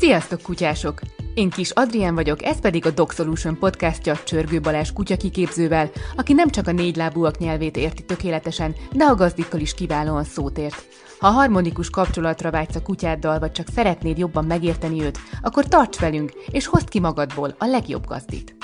Sziasztok, 0.00 0.42
kutyások! 0.42 1.00
Én 1.34 1.50
Kis 1.50 1.70
Adrien 1.70 2.14
vagyok, 2.14 2.42
ez 2.42 2.60
pedig 2.60 2.86
a 2.86 2.90
Dog 2.90 3.10
Solution 3.10 3.58
podcastja 3.58 4.16
Csörgő 4.16 4.60
Balázs 4.60 4.92
kutyakiképzővel, 4.92 5.90
aki 6.16 6.32
nem 6.32 6.48
csak 6.48 6.66
a 6.66 6.72
négylábúak 6.72 7.38
nyelvét 7.38 7.76
érti 7.76 8.04
tökéletesen, 8.04 8.74
de 8.92 9.04
a 9.04 9.14
gazdikkal 9.14 9.60
is 9.60 9.74
kiválóan 9.74 10.24
szót 10.24 10.58
ért. 10.58 10.86
Ha 11.18 11.28
harmonikus 11.28 11.90
kapcsolatra 11.90 12.50
vágysz 12.50 12.74
a 12.74 12.82
kutyáddal, 12.82 13.38
vagy 13.38 13.52
csak 13.52 13.66
szeretnéd 13.74 14.18
jobban 14.18 14.44
megérteni 14.44 15.02
őt, 15.02 15.18
akkor 15.42 15.64
tarts 15.64 15.98
velünk, 15.98 16.32
és 16.50 16.66
hozd 16.66 16.88
ki 16.88 17.00
magadból 17.00 17.54
a 17.58 17.66
legjobb 17.66 18.06
gazdit. 18.06 18.59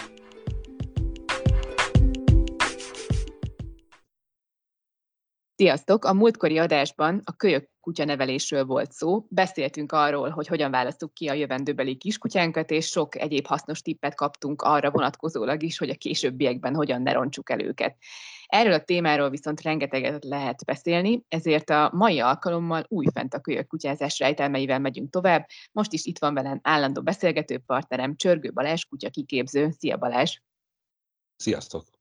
Sziasztok! 5.58 6.04
A 6.04 6.12
múltkori 6.12 6.58
adásban 6.58 7.22
a 7.24 7.36
kölyök 7.36 7.70
kutyanevelésről 7.80 8.64
volt 8.64 8.92
szó. 8.92 9.26
Beszéltünk 9.28 9.92
arról, 9.92 10.28
hogy 10.28 10.46
hogyan 10.46 10.70
választjuk 10.70 11.14
ki 11.14 11.28
a 11.28 11.32
jövendőbeli 11.32 11.96
kiskutyánkat, 11.96 12.70
és 12.70 12.86
sok 12.86 13.20
egyéb 13.20 13.46
hasznos 13.46 13.82
tippet 13.82 14.14
kaptunk 14.14 14.62
arra 14.62 14.90
vonatkozólag 14.90 15.62
is, 15.62 15.78
hogy 15.78 15.90
a 15.90 15.94
későbbiekben 15.94 16.74
hogyan 16.74 17.02
ne 17.02 17.12
roncsuk 17.12 17.50
el 17.50 17.60
őket. 17.60 17.96
Erről 18.46 18.72
a 18.72 18.84
témáról 18.84 19.30
viszont 19.30 19.62
rengeteget 19.62 20.24
lehet 20.24 20.64
beszélni, 20.64 21.24
ezért 21.28 21.70
a 21.70 21.90
mai 21.92 22.20
alkalommal 22.20 22.84
újfent 22.88 23.34
a 23.34 23.40
kölyök 23.40 23.66
kutyázás 23.66 24.18
rejtelmeivel 24.18 24.78
megyünk 24.78 25.10
tovább. 25.10 25.46
Most 25.72 25.92
is 25.92 26.04
itt 26.04 26.18
van 26.18 26.34
velem 26.34 26.60
állandó 26.62 27.02
beszélgető 27.02 27.58
partnerem 27.66 28.16
Csörgő 28.16 28.52
Balázs, 28.52 28.84
kutya 28.84 29.10
kiképző. 29.10 29.70
Szia 29.78 29.96
Balázs! 29.96 30.38
Sziasztok! 31.36 31.95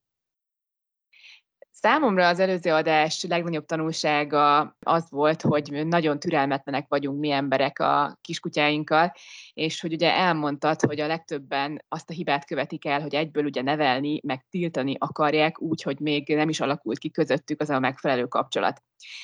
Számomra 1.85 2.27
az 2.27 2.39
előző 2.39 2.71
adás 2.71 3.23
legnagyobb 3.23 3.65
tanulsága 3.65 4.75
az 4.79 5.09
volt, 5.09 5.41
hogy 5.41 5.85
nagyon 5.87 6.19
türelmetlenek 6.19 6.85
vagyunk 6.87 7.19
mi 7.19 7.31
emberek 7.31 7.79
a 7.79 8.17
kiskutyáinkkal, 8.21 9.13
és 9.53 9.81
hogy 9.81 9.93
ugye 9.93 10.13
elmondtad, 10.13 10.81
hogy 10.81 10.99
a 10.99 11.07
legtöbben 11.07 11.85
azt 11.87 12.09
a 12.09 12.13
hibát 12.13 12.45
követik 12.45 12.85
el, 12.85 13.01
hogy 13.01 13.15
egyből 13.15 13.45
ugye 13.45 13.61
nevelni, 13.61 14.19
meg 14.23 14.45
tiltani 14.49 14.95
akarják 14.97 15.61
úgy, 15.61 15.81
hogy 15.81 15.99
még 15.99 16.35
nem 16.35 16.49
is 16.49 16.59
alakult 16.59 16.97
ki 16.97 17.11
közöttük 17.11 17.61
az 17.61 17.69
a 17.69 17.79
megfelelő 17.79 18.25
kapcsolat. 18.25 18.81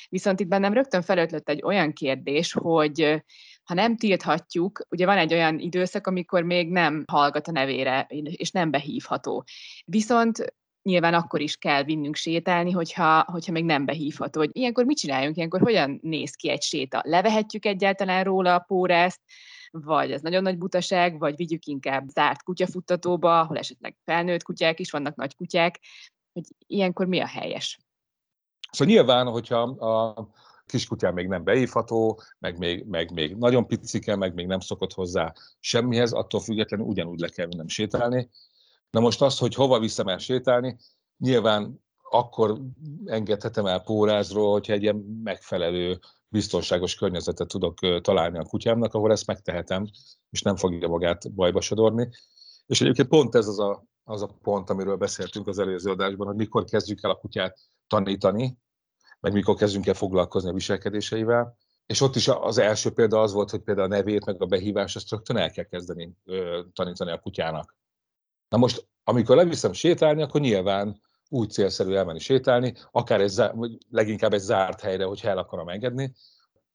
Viszont 0.09 0.39
itt 0.39 0.47
bennem 0.47 0.73
rögtön 0.73 1.01
felötlött 1.01 1.49
egy 1.49 1.61
olyan 1.63 1.93
kérdés, 1.93 2.53
hogy 2.53 3.23
ha 3.63 3.73
nem 3.73 3.97
tilthatjuk, 3.97 4.85
ugye 4.89 5.05
van 5.05 5.17
egy 5.17 5.33
olyan 5.33 5.59
időszak, 5.59 6.07
amikor 6.07 6.43
még 6.43 6.69
nem 6.69 7.03
hallgat 7.07 7.47
a 7.47 7.51
nevére, 7.51 8.05
és 8.09 8.51
nem 8.51 8.71
behívható. 8.71 9.43
Viszont 9.85 10.53
nyilván 10.83 11.13
akkor 11.13 11.41
is 11.41 11.55
kell 11.55 11.83
vinnünk 11.83 12.15
sétálni, 12.15 12.71
hogyha, 12.71 13.23
hogyha 13.27 13.51
még 13.51 13.65
nem 13.65 13.85
behívható. 13.85 14.39
Hogy 14.39 14.49
ilyenkor 14.53 14.85
mit 14.85 14.97
csináljunk, 14.97 15.35
ilyenkor 15.35 15.61
hogyan 15.61 15.99
néz 16.01 16.35
ki 16.35 16.49
egy 16.49 16.61
séta? 16.61 17.01
Levehetjük 17.05 17.65
egyáltalán 17.65 18.23
róla 18.23 18.55
a 18.55 18.59
pórázt, 18.59 19.21
vagy 19.71 20.11
ez 20.11 20.21
nagyon 20.21 20.43
nagy 20.43 20.57
butaság, 20.57 21.19
vagy 21.19 21.35
vigyük 21.35 21.65
inkább 21.65 22.07
zárt 22.07 22.43
kutyafuttatóba, 22.43 23.39
ahol 23.39 23.57
esetleg 23.57 23.95
felnőtt 24.05 24.43
kutyák 24.43 24.79
is 24.79 24.91
vannak, 24.91 25.15
nagy 25.15 25.35
kutyák, 25.35 25.79
hogy 26.33 26.43
ilyenkor 26.67 27.05
mi 27.07 27.19
a 27.19 27.27
helyes? 27.27 27.79
Szóval 28.71 28.93
nyilván, 28.93 29.27
hogyha 29.27 29.61
a 29.61 30.29
kiskutyám 30.65 31.13
még 31.13 31.27
nem 31.27 31.43
beívható, 31.43 32.21
meg 32.39 32.57
még, 32.57 32.85
meg 32.85 33.11
még 33.11 33.35
nagyon 33.35 33.67
picike, 33.67 34.15
meg 34.15 34.33
még 34.33 34.47
nem 34.47 34.59
szokott 34.59 34.93
hozzá 34.93 35.33
semmihez, 35.59 36.11
attól 36.11 36.39
függetlenül 36.39 36.85
ugyanúgy 36.85 37.19
le 37.19 37.27
kell 37.27 37.47
nem 37.57 37.67
sétálni, 37.67 38.29
Na 38.91 38.99
most 38.99 39.21
az, 39.21 39.37
hogy 39.37 39.53
hova 39.53 39.87
el 40.05 40.17
sétálni, 40.17 40.77
nyilván 41.17 41.83
akkor 42.09 42.61
engedhetem 43.05 43.65
el 43.65 43.81
pórázról, 43.81 44.51
hogyha 44.51 44.73
egy 44.73 44.81
ilyen 44.81 45.21
megfelelő, 45.23 45.99
biztonságos 46.27 46.95
környezetet 46.95 47.47
tudok 47.47 48.01
találni 48.01 48.37
a 48.37 48.43
kutyámnak, 48.43 48.93
ahol 48.93 49.11
ezt 49.11 49.27
megtehetem, 49.27 49.89
és 50.29 50.41
nem 50.41 50.55
fogja 50.55 50.87
magát 50.87 51.33
bajba 51.33 51.61
sodorni. 51.61 52.09
És 52.65 52.81
egyébként 52.81 53.07
pont 53.07 53.35
ez 53.35 53.47
az 53.47 53.59
a, 53.59 53.83
az 54.03 54.21
a 54.21 54.37
pont, 54.41 54.69
amiről 54.69 54.95
beszéltünk 54.95 55.47
az 55.47 55.59
előző 55.59 55.91
adásban, 55.91 56.27
hogy 56.27 56.35
mikor 56.35 56.63
kezdjük 56.63 57.03
el 57.03 57.09
a 57.09 57.15
kutyát 57.15 57.59
tanítani, 57.87 58.57
meg 59.19 59.33
mikor 59.33 59.55
kezdjünk 59.55 59.87
el 59.87 59.93
foglalkozni 59.93 60.49
a 60.49 60.53
viselkedéseivel. 60.53 61.57
És 61.85 62.01
ott 62.01 62.15
is 62.15 62.27
az 62.27 62.57
első 62.57 62.91
példa 62.91 63.21
az 63.21 63.33
volt, 63.33 63.49
hogy 63.49 63.61
például 63.61 63.91
a 63.91 63.95
nevét, 63.95 64.25
meg 64.25 64.41
a 64.41 64.45
behívást, 64.45 64.95
azt 64.95 65.09
rögtön 65.09 65.37
el 65.37 65.51
kell 65.51 65.65
kezdeni 65.65 66.13
ö, 66.25 66.61
tanítani 66.73 67.11
a 67.11 67.19
kutyának. 67.19 67.75
Na 68.51 68.57
most, 68.57 68.87
amikor 69.03 69.35
leviszem 69.35 69.73
sétálni, 69.73 70.21
akkor 70.21 70.41
nyilván 70.41 71.01
úgy 71.29 71.49
célszerű 71.49 71.93
elmenni 71.93 72.19
sétálni, 72.19 72.73
akár 72.91 73.21
egy, 73.21 73.35
vagy 73.53 73.77
leginkább 73.89 74.33
egy 74.33 74.39
zárt 74.39 74.81
helyre, 74.81 75.05
hogyha 75.05 75.29
el 75.29 75.37
akarom 75.37 75.69
engedni, 75.69 76.13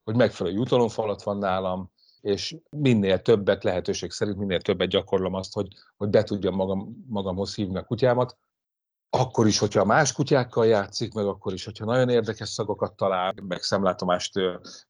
hogy 0.03 0.15
megfelelő 0.15 0.55
jutalomfalat 0.55 1.23
van 1.23 1.37
nálam, 1.37 1.91
és 2.21 2.57
minél 2.69 3.21
többet 3.21 3.63
lehetőség 3.63 4.11
szerint, 4.11 4.37
minél 4.37 4.61
többet 4.61 4.89
gyakorlom 4.89 5.33
azt, 5.33 5.53
hogy, 5.53 5.67
hogy 5.97 6.09
be 6.09 6.23
tudjam 6.23 6.55
magam, 6.55 7.05
magamhoz 7.07 7.55
hívni 7.55 7.77
a 7.77 7.83
kutyámat, 7.83 8.37
akkor 9.09 9.47
is, 9.47 9.59
hogyha 9.59 9.85
más 9.85 10.13
kutyákkal 10.13 10.65
játszik, 10.65 11.13
meg 11.13 11.25
akkor 11.25 11.53
is, 11.53 11.65
hogyha 11.65 11.85
nagyon 11.85 12.09
érdekes 12.09 12.49
szagokat 12.49 12.95
talál, 12.95 13.33
meg 13.47 13.61
szemlátomást 13.61 14.33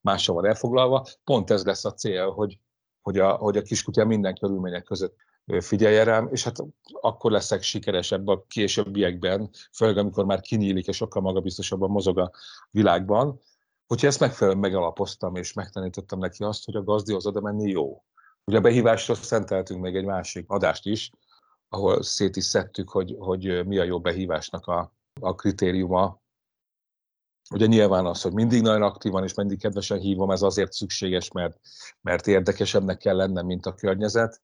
mással 0.00 0.34
van 0.34 0.46
elfoglalva, 0.46 1.06
pont 1.24 1.50
ez 1.50 1.64
lesz 1.64 1.84
a 1.84 1.92
cél, 1.92 2.30
hogy, 2.30 2.58
hogy 3.02 3.18
a, 3.18 3.32
hogy 3.32 3.56
a 3.56 3.62
kiskutyám 3.62 4.06
minden 4.06 4.34
körülmények 4.34 4.84
között 4.84 5.16
figyelje 5.60 6.04
rám, 6.04 6.28
és 6.32 6.44
hát 6.44 6.56
akkor 7.00 7.30
leszek 7.30 7.62
sikeresebb 7.62 8.28
a 8.28 8.44
későbbiekben, 8.48 9.50
főleg 9.72 9.96
amikor 9.98 10.24
már 10.24 10.40
kinyílik 10.40 10.86
és 10.86 10.96
sokkal 10.96 11.22
magabiztosabban 11.22 11.90
mozog 11.90 12.18
a 12.18 12.30
világban, 12.70 13.40
hogyha 13.86 14.06
ezt 14.06 14.20
megfelelően 14.20 14.62
megalapoztam 14.62 15.36
és 15.36 15.52
megtanítottam 15.52 16.18
neki 16.18 16.44
azt, 16.44 16.64
hogy 16.64 16.76
a 16.76 16.82
gazdihoz 16.82 17.26
oda 17.26 17.40
menni 17.40 17.70
jó. 17.70 18.02
Ugye 18.44 18.56
a 18.56 18.60
behívásról 18.60 19.16
szenteltünk 19.16 19.80
még 19.80 19.96
egy 19.96 20.04
másik 20.04 20.44
adást 20.48 20.86
is, 20.86 21.10
ahol 21.68 22.02
szét 22.02 22.36
is 22.36 22.44
szedtük, 22.44 22.88
hogy, 22.88 23.16
hogy 23.18 23.66
mi 23.66 23.78
a 23.78 23.84
jó 23.84 24.00
behívásnak 24.00 24.66
a, 24.66 24.92
a 25.20 25.34
kritériuma. 25.34 26.20
Ugye 27.50 27.66
nyilván 27.66 28.06
az, 28.06 28.22
hogy 28.22 28.32
mindig 28.32 28.62
nagyon 28.62 28.82
aktívan 28.82 29.24
és 29.24 29.34
mindig 29.34 29.60
kedvesen 29.60 29.98
hívom, 29.98 30.30
ez 30.30 30.42
azért 30.42 30.72
szükséges, 30.72 31.32
mert, 31.32 31.60
mert 32.00 32.26
érdekesebbnek 32.26 32.98
kell 32.98 33.16
lennem, 33.16 33.46
mint 33.46 33.66
a 33.66 33.74
környezet, 33.74 34.40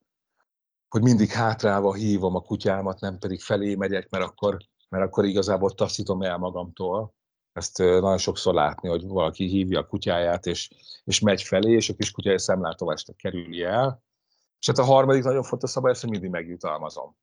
hogy 0.89 1.01
mindig 1.01 1.29
hátrálva 1.29 1.93
hívom 1.93 2.35
a 2.35 2.41
kutyámat, 2.41 2.99
nem 2.99 3.17
pedig 3.17 3.41
felé 3.41 3.75
megyek, 3.75 4.09
mert 4.09 4.23
akkor, 4.23 4.57
mert 4.89 5.03
akkor 5.03 5.25
igazából 5.25 5.71
taszítom 5.71 6.21
el 6.21 6.37
magamtól. 6.37 7.13
Ezt 7.53 7.77
nagyon 7.77 8.17
sokszor 8.17 8.53
látni, 8.53 8.89
hogy 8.89 9.07
valaki 9.07 9.45
hívja 9.45 9.79
a 9.79 9.87
kutyáját, 9.87 10.45
és, 10.45 10.69
és 11.03 11.19
megy 11.19 11.41
felé, 11.41 11.71
és 11.71 11.89
a 11.89 11.93
kis 11.93 12.11
kutyája 12.11 12.39
szemlátomást 12.39 13.15
kerüli 13.15 13.63
el. 13.63 14.03
És 14.59 14.67
hát 14.67 14.77
a 14.77 14.83
harmadik 14.83 15.23
nagyon 15.23 15.43
fontos 15.43 15.69
szabály, 15.69 15.93
hogy 15.99 16.09
mindig 16.09 16.29
megjutalmazom. 16.29 17.15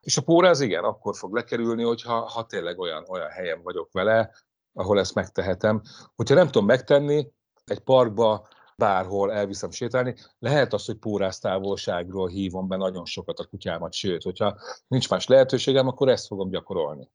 És 0.00 0.16
a 0.16 0.22
póráz 0.22 0.60
igen, 0.60 0.84
akkor 0.84 1.16
fog 1.16 1.34
lekerülni, 1.34 1.82
hogyha 1.82 2.28
ha 2.28 2.46
tényleg 2.46 2.78
olyan, 2.78 3.04
olyan 3.08 3.30
helyen 3.30 3.62
vagyok 3.62 3.92
vele, 3.92 4.30
ahol 4.72 4.98
ezt 4.98 5.14
megtehetem. 5.14 5.82
Hogyha 6.14 6.34
nem 6.34 6.46
tudom 6.46 6.66
megtenni, 6.66 7.32
egy 7.64 7.80
parkba 7.80 8.48
bárhol 8.76 9.32
elviszem 9.32 9.70
sétálni. 9.70 10.14
Lehet 10.38 10.72
az, 10.72 10.84
hogy 10.84 10.96
pórász 10.96 11.38
távolságról 11.38 12.28
hívom 12.28 12.68
be 12.68 12.76
nagyon 12.76 13.04
sokat 13.04 13.38
a 13.38 13.44
kutyámat, 13.44 13.92
sőt, 13.92 14.22
hogyha 14.22 14.58
nincs 14.86 15.10
más 15.10 15.26
lehetőségem, 15.26 15.86
akkor 15.86 16.08
ezt 16.08 16.26
fogom 16.26 16.50
gyakorolni. 16.50 17.10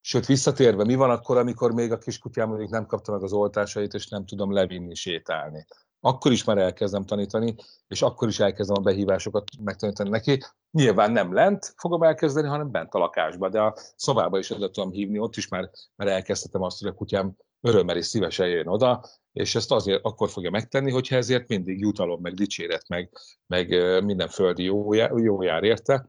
Sőt, 0.00 0.26
visszatérve, 0.26 0.84
mi 0.84 0.94
van 0.94 1.10
akkor, 1.10 1.36
amikor 1.36 1.72
még 1.72 1.92
a 1.92 1.98
kiskutyám 1.98 2.48
mondjuk 2.48 2.70
nem 2.70 2.86
kapta 2.86 3.12
meg 3.12 3.22
az 3.22 3.32
oltásait, 3.32 3.94
és 3.94 4.08
nem 4.08 4.26
tudom 4.26 4.52
levinni, 4.52 4.94
sétálni? 4.94 5.66
Akkor 6.00 6.32
is 6.32 6.44
már 6.44 6.58
elkezdem 6.58 7.04
tanítani, 7.04 7.54
és 7.88 8.02
akkor 8.02 8.28
is 8.28 8.40
elkezdem 8.40 8.76
a 8.78 8.82
behívásokat 8.82 9.50
megtanítani 9.60 10.08
neki. 10.08 10.42
Nyilván 10.70 11.12
nem 11.12 11.32
lent 11.32 11.74
fogom 11.76 12.02
elkezdeni, 12.02 12.48
hanem 12.48 12.70
bent 12.70 12.94
a 12.94 12.98
lakásba, 12.98 13.48
de 13.48 13.60
a 13.60 13.76
szobába 13.96 14.38
is 14.38 14.50
oda 14.50 14.70
tudom 14.70 14.90
hívni, 14.90 15.18
ott 15.18 15.36
is 15.36 15.48
már, 15.48 15.70
már 15.96 16.08
elkezdhetem 16.08 16.62
azt, 16.62 16.80
hogy 16.80 16.88
a 16.88 16.94
kutyám 16.94 17.36
örömmel 17.64 17.96
és 17.96 18.06
szívesen 18.06 18.48
jön 18.48 18.66
oda, 18.66 19.04
és 19.32 19.54
ezt 19.54 19.72
azért 19.72 20.04
akkor 20.04 20.30
fogja 20.30 20.50
megtenni, 20.50 20.90
hogyha 20.90 21.16
ezért 21.16 21.48
mindig 21.48 21.78
jutalom, 21.78 22.20
meg 22.20 22.34
dicséret, 22.34 22.88
meg, 22.88 23.10
meg 23.46 23.68
minden 24.04 24.28
földi 24.28 24.62
jó, 24.62 24.92
jó 24.94 25.42
jár 25.42 25.62
érte, 25.62 26.08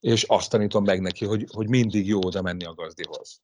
és 0.00 0.22
azt 0.22 0.50
tanítom 0.50 0.84
meg 0.84 1.00
neki, 1.00 1.24
hogy, 1.24 1.46
hogy 1.52 1.68
mindig 1.68 2.06
jó 2.06 2.18
oda 2.24 2.42
menni 2.42 2.64
a 2.64 2.74
gazdihoz. 2.74 3.42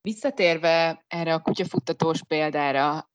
Visszatérve 0.00 1.04
erre 1.08 1.34
a 1.34 1.40
kutyafuttatós 1.40 2.22
példára, 2.24 3.10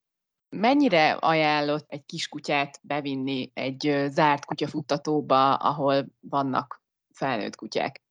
mennyire 0.50 1.12
ajánlott 1.12 1.86
egy 1.90 2.06
kiskutyát 2.06 2.80
bevinni 2.84 3.52
egy 3.54 4.06
zárt 4.08 4.46
kutyafuttatóba, 4.46 5.56
ahol 5.56 6.06
vannak 6.20 6.84
felnőtt 7.14 7.56
kutyák? 7.56 8.02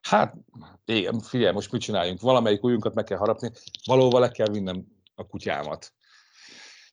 Hát, 0.00 0.34
igen, 0.84 1.20
figyelj, 1.20 1.52
most 1.52 1.72
mit 1.72 1.80
csináljunk? 1.80 2.20
Valamelyik 2.20 2.64
ujjunkat 2.64 2.94
meg 2.94 3.04
kell 3.04 3.18
harapni, 3.18 3.50
valóval 3.84 4.20
le 4.20 4.28
kell 4.28 4.48
vinnem 4.48 4.84
a 5.14 5.26
kutyámat. 5.26 5.92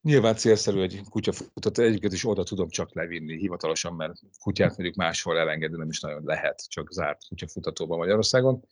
Nyilván 0.01 0.36
célszerű 0.36 0.81
egy 0.81 1.01
kutyafutat, 1.10 1.78
egyiket 1.78 2.13
is 2.13 2.25
oda 2.25 2.44
tudom 2.44 2.69
csak 2.69 2.94
levinni 2.94 3.38
hivatalosan, 3.38 3.94
mert 3.94 4.13
kutyát 4.40 4.69
mondjuk 4.69 4.95
máshol 4.95 5.38
elengedni 5.38 5.78
nem 5.78 5.90
is 5.90 6.00
nagyon 6.00 6.22
lehet, 6.24 6.69
csak 6.69 6.92
zárt 6.92 7.28
kutyafutatóban 7.28 7.98
Magyarországon. 7.98 8.63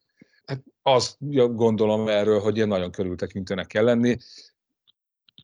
Hát 0.46 0.64
azt 0.82 1.16
gondolom 1.56 2.08
erről, 2.08 2.40
hogy 2.40 2.56
ilyen 2.56 2.68
nagyon 2.68 2.92
körültekintőnek 2.92 3.68
kell 3.68 3.84
lenni. 3.84 4.18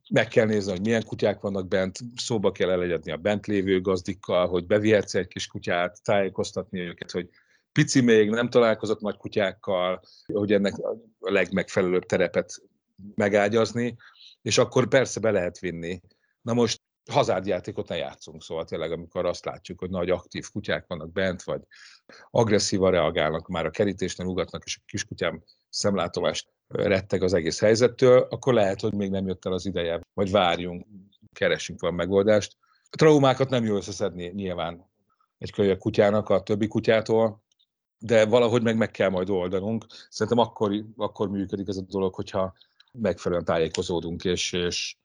meg 0.10 0.28
kell 0.28 0.46
nézni, 0.46 0.72
hogy 0.72 0.82
milyen 0.82 1.06
kutyák 1.06 1.40
vannak 1.40 1.68
bent, 1.68 2.00
szóba 2.16 2.52
kell 2.52 2.70
elegyedni 2.70 3.12
a 3.12 3.18
bent 3.18 3.46
lévő 3.48 3.82
gazdikkal, 3.82 4.48
hogy 4.48 4.66
bevihetsz 4.66 5.16
egy 5.16 5.28
kis 5.28 5.48
kutyát, 5.48 6.04
tájékoztatni 6.04 6.80
őket, 6.80 7.12
hogy 7.12 7.30
pici 7.78 8.02
még, 8.02 8.30
nem 8.30 8.50
találkozott 8.50 9.00
nagy 9.00 9.18
kutyákkal, 9.18 10.02
hogy 10.34 10.54
ennek 10.54 10.78
a 10.78 11.32
legmegfelelőbb 11.32 12.06
terepet 12.06 12.62
megágyazni, 13.16 13.96
és 14.42 14.58
akkor 14.58 14.88
persze 14.88 15.20
be 15.20 15.32
lehet 15.32 15.60
vinni. 15.60 16.02
Na 16.42 16.54
most 16.54 16.82
hazárdjátékot 17.12 17.88
ne 17.88 17.96
játszunk, 17.96 18.44
szóval 18.44 18.66
tényleg, 18.66 18.92
amikor 18.92 19.26
azt 19.26 19.46
látjuk, 19.46 19.80
hogy 19.80 19.90
nagy 19.90 20.10
aktív 20.10 20.50
kutyák 20.52 20.86
vannak 20.88 21.12
bent, 21.12 21.44
vagy 21.44 21.62
agresszívan 22.32 22.92
reagálnak, 22.92 23.48
már 23.48 23.66
a 23.66 23.70
kerítésnél 23.70 24.28
ugatnak, 24.28 24.64
és 24.66 24.78
a 24.78 24.84
kiskutyám 24.86 25.44
szemlátomást 25.70 26.48
retteg 26.68 27.24
az 27.24 27.34
egész 27.34 27.60
helyzettől, 27.60 28.28
akkor 28.30 28.54
lehet, 28.54 28.82
hogy 28.82 28.94
még 28.94 29.10
nem 29.10 29.28
jött 29.28 29.46
el 29.46 29.54
az 29.54 29.66
ideje, 29.66 30.02
vagy 30.14 30.32
várjunk, 30.32 30.86
keresünk 31.34 31.82
van 31.82 31.94
megoldást. 31.94 32.58
A 32.90 32.96
traumákat 32.96 33.50
nem 33.50 33.66
jó 33.66 33.76
összeszedni 33.76 34.28
nyilván 34.28 34.90
egy 35.38 35.52
kölyök 35.52 35.80
kutyának 35.80 36.30
a 36.30 36.44
többi 36.44 36.68
kutyától, 36.68 37.46
de 38.00 38.26
valahogy 38.26 38.64
meg 38.64 38.78
meg 38.78 38.92
kell 38.92 39.10
majd 39.10 39.30
oldanunk. 39.30 39.86
Szerintem 40.10 40.46
akkor, 40.46 40.86
akkor 40.96 41.30
működik 41.30 41.68
ez 41.68 41.78
a 41.78 41.82
dolog, 41.82 42.14
hogyha 42.14 42.54
megfelelően 42.92 43.46
tájékozódunk, 43.46 44.24
és, 44.24 44.54
és 44.54 44.98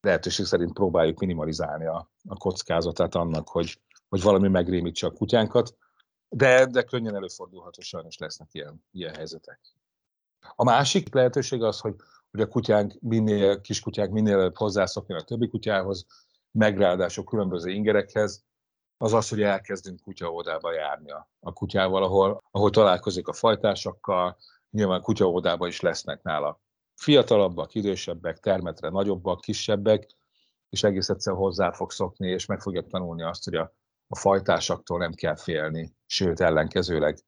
lehetőség 0.00 0.46
szerint 0.46 0.72
próbáljuk 0.72 1.18
minimalizálni 1.20 1.86
a, 1.86 2.10
a 2.28 2.36
kockázatát 2.36 3.14
annak, 3.14 3.48
hogy, 3.48 3.80
hogy 4.08 4.22
valami 4.22 4.48
megrémítse 4.48 5.06
a 5.06 5.10
kutyánkat, 5.10 5.76
de, 6.28 6.66
de 6.66 6.82
könnyen 6.82 7.14
előfordulhat, 7.14 7.74
hogy 7.74 7.84
sajnos 7.84 8.18
lesznek 8.18 8.48
ilyen, 8.52 8.84
ilyen 8.92 9.14
helyzetek. 9.14 9.60
A 10.54 10.64
másik 10.64 11.14
lehetőség 11.14 11.62
az, 11.62 11.80
hogy, 11.80 11.94
hogy 12.30 12.40
a 12.40 12.48
kutyánk 12.48 12.94
minél, 13.00 13.60
kiskutyák 13.60 14.10
minél 14.10 14.38
előbb 14.38 14.56
hozzászokni 14.56 15.14
a 15.14 15.22
többi 15.22 15.48
kutyához, 15.48 16.06
megráadások 16.50 17.24
különböző 17.24 17.70
ingerekhez, 17.70 18.44
az 18.98 19.12
az, 19.12 19.28
hogy 19.28 19.42
elkezdünk 19.42 20.00
kutyaódába 20.00 20.72
járni 20.72 21.10
a, 21.40 21.52
kutyával, 21.52 22.02
ahol, 22.02 22.42
ahol 22.50 22.70
találkozik 22.70 23.28
a 23.28 23.32
fajtásakkal, 23.32 24.36
nyilván 24.70 25.02
kutyaódába 25.02 25.66
is 25.66 25.80
lesznek 25.80 26.22
nála 26.22 26.60
fiatalabbak, 26.98 27.74
idősebbek, 27.74 28.38
termetre 28.38 28.88
nagyobbak, 28.88 29.40
kisebbek, 29.40 30.06
és 30.70 30.82
egész 30.82 31.08
egyszer 31.08 31.34
hozzá 31.34 31.72
fog 31.72 31.90
szokni, 31.90 32.28
és 32.28 32.46
meg 32.46 32.60
fogja 32.60 32.82
tanulni 32.82 33.22
azt, 33.22 33.44
hogy 33.44 33.54
a, 33.54 33.74
a 34.08 34.16
fajtásaktól 34.16 34.98
nem 34.98 35.12
kell 35.12 35.36
félni, 35.36 35.94
sőt 36.06 36.40
ellenkezőleg. 36.40 37.18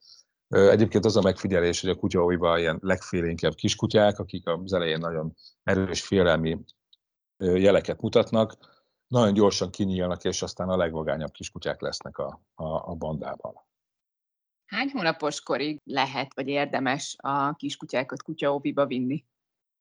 Egyébként 0.49 1.05
az 1.05 1.17
a 1.17 1.23
megfigyelés, 1.23 1.81
hogy 1.81 1.91
a 1.91 1.95
kutyaóiban 1.95 2.59
ilyen 2.59 2.79
legfélénkebb 2.83 3.55
kiskutyák, 3.55 4.19
akik 4.19 4.47
az 4.47 4.73
elején 4.73 4.99
nagyon 4.99 5.35
erős 5.63 6.03
félelmi 6.03 6.59
jeleket 7.37 8.01
mutatnak, 8.01 8.55
nagyon 9.11 9.35
gyorsan 9.35 9.71
kinyílnak, 9.71 10.25
és 10.25 10.43
aztán 10.43 10.69
a 10.69 10.77
legvagányabb 10.77 11.31
kiskutyák 11.31 11.81
lesznek 11.81 12.19
a, 12.19 12.41
a, 12.55 12.65
a 12.65 12.95
bandában. 12.95 13.55
Hány 14.67 14.91
hónapos 14.93 15.41
korig 15.41 15.81
lehet, 15.85 16.35
vagy 16.35 16.49
érdemes 16.49 17.17
a 17.19 17.55
kiskutyákat 17.55 18.23
kutyaóviba 18.23 18.87
vinni? 18.87 19.25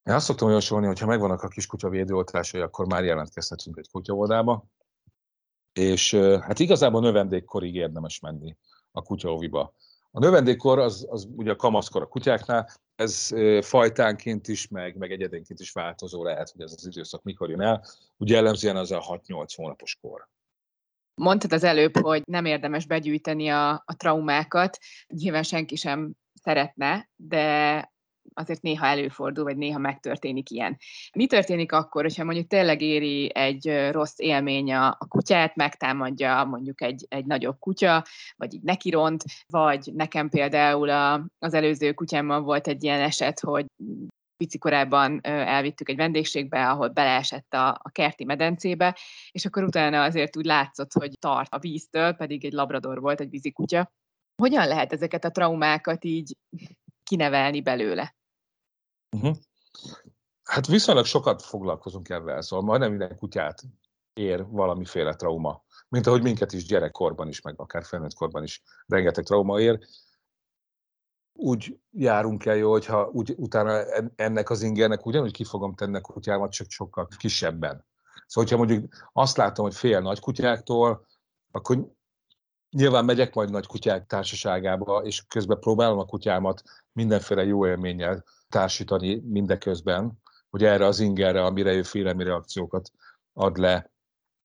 Én 0.04 0.14
azt 0.14 0.26
szoktam 0.26 0.48
javasolni, 0.48 0.86
hogy 0.86 1.00
ha 1.00 1.06
megvannak 1.06 1.44
a 1.44 1.48
kiskutya 1.48 1.90
védőoltásai, 1.90 2.62
akkor 2.62 2.88
már 2.88 3.04
jelentkezhetünk 3.04 3.78
egy 3.78 3.90
kutyavodába. 3.92 4.66
És 5.74 6.14
hát 6.16 6.60
igazából 6.60 7.02
növendékkorig 7.02 7.76
érdemes 7.76 8.20
menni 8.20 8.58
a 8.92 9.02
kutyaóviba. 9.02 9.74
A 10.12 10.20
növendékkor 10.20 10.80
az, 10.80 11.08
az 11.10 11.28
ugye 11.36 11.52
a 11.52 11.56
kamaszkor 11.56 12.02
a 12.02 12.08
kutyáknál, 12.08 12.70
ez 12.96 13.30
fajtánként 13.62 14.48
is, 14.48 14.68
meg, 14.68 14.98
meg 14.98 15.12
egyedenként 15.12 15.60
is 15.60 15.72
változó 15.72 16.24
lehet, 16.24 16.50
hogy 16.50 16.62
ez 16.62 16.74
az 16.78 16.88
időszak 16.88 17.24
mikor 17.24 17.50
jön 17.50 17.62
el. 17.62 17.86
Ugye 18.18 18.36
jellemzően 18.36 18.76
az 18.76 18.92
a 18.92 19.20
6-8 19.28 19.54
hónapos 19.56 19.98
kor. 20.02 20.28
Mondtad 21.16 21.54
az 21.54 21.64
előbb, 21.64 21.98
hogy 21.98 22.22
nem 22.26 22.46
érdemes 22.46 22.86
begyűjteni 22.86 23.48
a, 23.48 23.70
a 23.70 23.96
traumákat. 23.98 24.78
Nyilván 25.08 25.44
senki 25.44 25.76
sem 25.76 26.12
szeretne, 26.34 27.10
de 27.16 27.94
azért 28.34 28.62
néha 28.62 28.86
előfordul, 28.86 29.44
vagy 29.44 29.58
néha 29.58 29.80
megtörténik 29.80 30.50
ilyen. 30.50 30.78
Mi 31.16 31.28
történik 31.28 31.72
akkor, 31.72 32.02
hogyha 32.02 32.24
mondjuk 32.24 32.48
tényleg 32.48 32.82
éri 32.82 33.36
egy 33.36 33.90
rossz 33.92 34.20
élmény 34.20 34.74
a, 34.74 34.98
kutyát, 35.08 35.56
megtámadja 35.56 36.44
mondjuk 36.44 36.82
egy, 36.82 37.06
egy 37.10 37.26
nagyobb 37.26 37.60
kutya, 37.60 38.06
vagy 38.36 38.54
így 38.54 38.64
nekiront, 38.64 39.24
vagy 39.48 39.92
nekem 39.94 40.30
például 40.30 40.90
a, 40.90 41.26
az 41.40 41.54
előző 41.54 41.94
kutyámmal 41.94 42.42
volt 42.42 42.68
egy 42.68 42.84
ilyen 42.84 43.02
eset, 43.02 43.40
hogy 43.40 43.66
pici 44.38 44.58
korában 44.58 45.20
elvittük 45.24 45.90
egy 45.90 45.96
vendégségbe, 45.96 46.70
ahol 46.70 46.88
beleesett 46.88 47.54
a, 47.54 47.68
a 47.68 47.90
kerti 47.92 48.24
medencébe, 48.24 48.98
és 49.32 49.46
akkor 49.46 49.64
utána 49.64 50.04
azért 50.04 50.38
úgy 50.38 50.46
látszott, 50.46 50.94
hogy 50.94 51.12
tart 51.20 51.54
a 51.54 51.60
víztől, 51.60 52.14
pedig 52.14 52.46
egy 52.46 52.54
labrador 52.54 53.00
volt, 53.00 53.20
egy 53.20 53.30
vízikutya. 53.30 53.92
Hogyan 54.42 54.68
lehet 54.68 54.94
ezeket 54.94 55.26
a 55.26 55.32
traumákat 55.32 56.04
így 56.04 56.36
kinevelni 57.04 57.62
belőle? 57.62 58.16
Uh-huh. 59.12 59.36
Hát 60.44 60.68
viszonylag 60.68 61.06
sokat 61.06 61.42
foglalkozunk 61.42 62.10
ezzel, 62.10 62.42
szóval 62.42 62.66
majdnem 62.66 62.90
minden 62.90 63.18
kutyát 63.18 63.64
ér 64.14 64.46
valamiféle 64.48 65.16
trauma. 65.16 65.64
Mint 65.90 66.08
ahogy 66.08 66.22
minket 66.22 66.54
is 66.54 66.66
gyerekkorban 66.66 67.28
is, 67.28 67.42
meg 67.42 67.60
akár 67.60 67.84
felnőtt 67.84 68.14
korban 68.14 68.44
is 68.44 68.62
rengeteg 68.86 69.24
trauma 69.24 69.60
ér. 69.60 69.80
Úgy 71.34 71.80
járunk 71.92 72.46
el 72.46 72.56
jó, 72.56 72.72
hogyha 72.72 73.10
úgy, 73.12 73.34
utána 73.38 73.84
ennek 74.16 74.50
az 74.50 74.62
ingernek 74.62 75.06
ugyanúgy 75.06 75.32
ki 75.32 75.44
fogom 75.44 75.76
tenni 75.76 75.98
a 75.98 76.02
kutyámat, 76.02 76.52
csak 76.52 76.70
sokkal 76.70 77.08
kisebben. 77.18 77.86
Szóval, 78.28 78.50
hogyha 78.50 78.58
mondjuk 78.58 78.94
azt 79.14 79.38
látom, 79.38 79.66
hogy 79.66 79.76
fél 79.76 80.00
nagy 80.00 80.20
kutyáktól, 80.20 81.06
akkor 81.52 81.92
nyilván 82.70 83.06
megyek 83.06 83.34
majd 83.34 83.52
nagy 83.52 83.66
kutyák 83.66 84.06
társaságába, 84.06 85.02
és 85.04 85.24
közben 85.28 85.60
próbálom 85.60 86.00
a 86.00 86.06
kutyámat 86.06 86.62
mindenféle 86.92 87.44
jó 87.44 87.68
élménnyel 87.68 88.24
társítani 88.48 89.22
mindeközben, 89.26 90.22
hogy 90.50 90.64
erre 90.64 90.86
az 90.86 91.00
ingerre, 91.00 91.46
amire 91.46 91.74
ő 91.74 91.84
félelmi 91.84 92.24
reakciókat 92.24 92.92
ad 93.34 93.58
le, 93.58 93.92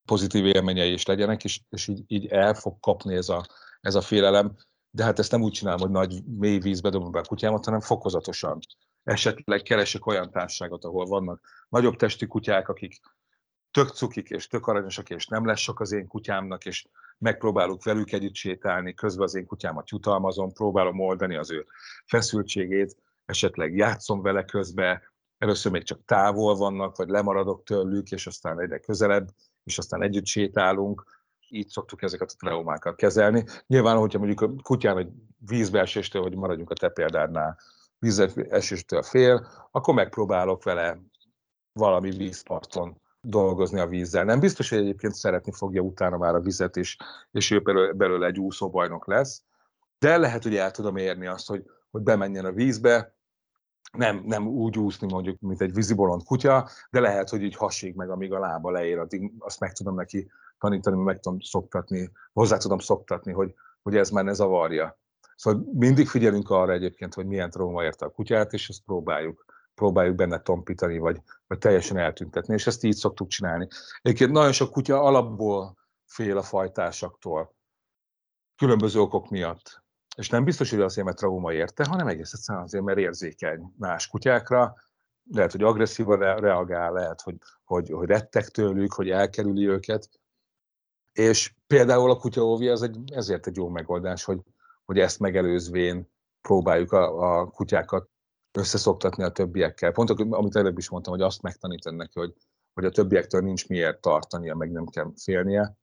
pozitív 0.05 0.47
élményei 0.47 0.93
is 0.93 1.07
legyenek, 1.07 1.45
és, 1.45 1.61
és 1.69 1.89
így, 1.89 2.05
így 2.07 2.27
el 2.27 2.55
fog 2.55 2.81
kapni 2.81 3.15
ez 3.15 3.29
a, 3.29 3.47
ez 3.81 3.95
a 3.95 4.01
félelem. 4.01 4.57
De 4.91 5.05
hát 5.05 5.19
ezt 5.19 5.31
nem 5.31 5.43
úgy 5.43 5.53
csinálom, 5.53 5.81
hogy 5.81 5.91
nagy 5.91 6.25
mély 6.25 6.59
vízbe 6.59 6.91
dobom 6.91 7.11
be 7.11 7.19
a 7.19 7.23
kutyámat, 7.23 7.65
hanem 7.65 7.81
fokozatosan. 7.81 8.59
Esetleg 9.03 9.63
keresek 9.63 10.07
olyan 10.07 10.31
társaságot, 10.31 10.85
ahol 10.85 11.07
vannak 11.07 11.67
nagyobb 11.69 11.97
testi 11.97 12.27
kutyák, 12.27 12.69
akik 12.69 13.01
tök 13.71 13.89
cukik 13.89 14.29
és 14.29 14.47
tök 14.47 14.67
aranyosak, 14.67 15.11
és 15.11 15.27
nem 15.27 15.47
lesz 15.47 15.61
sok 15.61 15.81
az 15.81 15.93
én 15.93 16.07
kutyámnak, 16.07 16.65
és 16.65 16.87
megpróbálok 17.19 17.85
velük 17.85 18.13
együtt 18.13 18.35
sétálni, 18.35 18.95
közben 18.95 19.25
az 19.25 19.35
én 19.35 19.47
kutyámat 19.47 19.91
jutalmazom, 19.91 20.53
próbálom 20.53 21.01
oldani 21.01 21.37
az 21.37 21.51
ő 21.51 21.67
feszültségét, 22.07 22.97
esetleg 23.25 23.77
játszom 23.77 24.23
vele 24.23 24.45
közben, 24.45 25.03
először 25.39 25.73
még 25.73 25.83
csak 25.83 26.05
távol 26.05 26.57
vannak, 26.57 26.97
vagy 26.97 27.09
lemaradok 27.09 27.63
tőlük, 27.63 28.11
és 28.11 28.27
aztán 28.27 28.61
egyre 28.61 28.79
közelebb, 28.79 29.29
és 29.65 29.79
aztán 29.79 30.03
együtt 30.03 30.27
sétálunk. 30.27 31.23
Így 31.49 31.69
szoktuk 31.69 32.03
ezeket 32.03 32.31
a 32.31 32.37
traumákat 32.39 32.97
kezelni. 32.97 33.45
Nyilván, 33.67 33.97
hogyha 33.97 34.19
mondjuk 34.19 34.41
a 34.41 34.63
kutyán 34.63 34.99
egy 34.99 35.09
vízbeeséstől, 35.39 36.23
hogy 36.23 36.37
maradjunk 36.37 36.71
a 36.71 36.75
te 36.75 36.89
példádnál, 36.89 37.59
vízbeeséstől 37.99 39.03
fél, 39.03 39.49
akkor 39.71 39.95
megpróbálok 39.95 40.63
vele 40.63 40.99
valami 41.73 42.11
vízparton 42.11 43.03
dolgozni 43.25 43.81
a 43.81 43.87
vízzel. 43.87 44.25
Nem 44.25 44.41
biztos, 44.41 44.71
hogy 44.71 44.79
egyébként 44.79 45.15
szeretni 45.15 45.53
fogja 45.53 45.81
utána 45.81 46.17
már 46.17 46.35
a 46.35 46.41
vizet, 46.41 46.77
és, 46.77 46.97
és 47.31 47.51
ő 47.51 47.61
belőle 47.97 48.27
egy 48.27 48.39
úszóbajnok 48.39 49.07
lesz, 49.07 49.43
de 49.99 50.17
lehet, 50.17 50.43
hogy 50.43 50.57
el 50.57 50.71
tudom 50.71 50.97
érni 50.97 51.27
azt, 51.27 51.49
hogy, 51.49 51.65
hogy 51.91 52.03
bemenjen 52.03 52.45
a 52.45 52.53
vízbe, 52.53 53.15
nem, 53.93 54.23
nem 54.27 54.47
úgy 54.47 54.79
úszni 54.79 55.13
mondjuk, 55.13 55.41
mint 55.41 55.61
egy 55.61 55.75
vízibolond 55.75 56.25
kutya, 56.25 56.69
de 56.91 57.01
lehet, 57.01 57.29
hogy 57.29 57.43
így 57.43 57.57
hasig 57.57 57.95
meg, 57.95 58.11
amíg 58.11 58.33
a 58.33 58.39
lába 58.39 58.71
leér, 58.71 58.99
addig 58.99 59.33
azt 59.39 59.61
meg 59.61 59.73
tudom 59.73 59.95
neki 59.95 60.31
tanítani, 60.59 61.03
meg 61.03 61.21
tudom 61.21 61.41
szoktatni, 61.41 62.11
hozzá 62.33 62.57
tudom 62.57 62.79
szoktatni, 62.79 63.33
hogy, 63.33 63.55
hogy 63.83 63.97
ez 63.97 64.11
már 64.11 64.25
ne 64.25 64.33
zavarja. 64.33 64.99
Szóval 65.37 65.69
mindig 65.73 66.09
figyelünk 66.09 66.51
arra 66.51 66.73
egyébként, 66.73 67.15
hogy 67.15 67.27
milyen 67.27 67.51
trauma 67.51 67.85
érte 67.85 68.05
a 68.07 68.11
kutyát, 68.11 68.53
és 68.53 68.69
ezt 68.69 68.83
próbáljuk, 68.85 69.45
próbáljuk 69.75 70.17
benne 70.17 70.41
tompítani, 70.41 70.99
vagy, 70.99 71.21
vagy 71.47 71.59
teljesen 71.59 71.97
eltüntetni, 71.97 72.55
és 72.55 72.67
ezt 72.67 72.85
így 72.85 72.97
szoktuk 72.97 73.29
csinálni. 73.29 73.69
Egyébként 74.03 74.31
nagyon 74.31 74.53
sok 74.53 74.71
kutya 74.71 75.03
alapból 75.03 75.77
fél 76.05 76.37
a 76.37 76.43
fajtásaktól, 76.43 77.55
különböző 78.57 79.01
okok 79.01 79.31
miatt 79.31 79.85
és 80.17 80.29
nem 80.29 80.45
biztos, 80.45 80.71
hogy 80.71 80.81
azért, 80.81 81.07
mert 81.07 81.19
trauma 81.19 81.53
érte, 81.53 81.85
hanem 81.89 82.07
egész 82.07 82.33
egyszerűen 82.33 82.65
azért, 82.65 82.85
mert 82.85 82.99
érzékeny 82.99 83.73
más 83.79 84.07
kutyákra, 84.07 84.75
lehet, 85.31 85.53
hogy 85.53 85.63
agresszívan 85.63 86.19
reagál, 86.19 86.93
lehet, 86.93 87.21
hogy, 87.21 87.37
hogy, 87.65 87.91
hogy 87.91 88.09
rettek 88.09 88.49
tőlük, 88.49 88.93
hogy 88.93 89.11
elkerüli 89.11 89.69
őket. 89.69 90.09
És 91.13 91.55
például 91.67 92.11
a 92.11 92.17
kutyaóvi 92.17 92.69
az 92.69 92.83
egy, 92.83 93.13
ezért 93.13 93.47
egy 93.47 93.57
jó 93.57 93.69
megoldás, 93.69 94.25
hogy, 94.25 94.41
hogy 94.85 94.99
ezt 94.99 95.19
megelőzvén 95.19 96.13
próbáljuk 96.41 96.93
a, 96.93 97.39
a 97.39 97.47
kutyákat 97.47 98.09
összeszoktatni 98.57 99.23
a 99.23 99.33
többiekkel. 99.33 99.93
Pont 99.93 100.11
amit 100.11 100.57
előbb 100.57 100.79
is 100.79 100.89
mondtam, 100.89 101.13
hogy 101.13 101.23
azt 101.23 101.43
megtanítani 101.43 101.97
neki, 101.97 102.19
hogy, 102.19 102.33
hogy 102.75 102.85
a 102.85 102.91
többiektől 102.91 103.41
nincs 103.41 103.69
miért 103.69 104.01
tartania, 104.01 104.55
meg 104.55 104.73
nem 104.73 104.87
kell 104.87 105.13
félnie. 105.17 105.77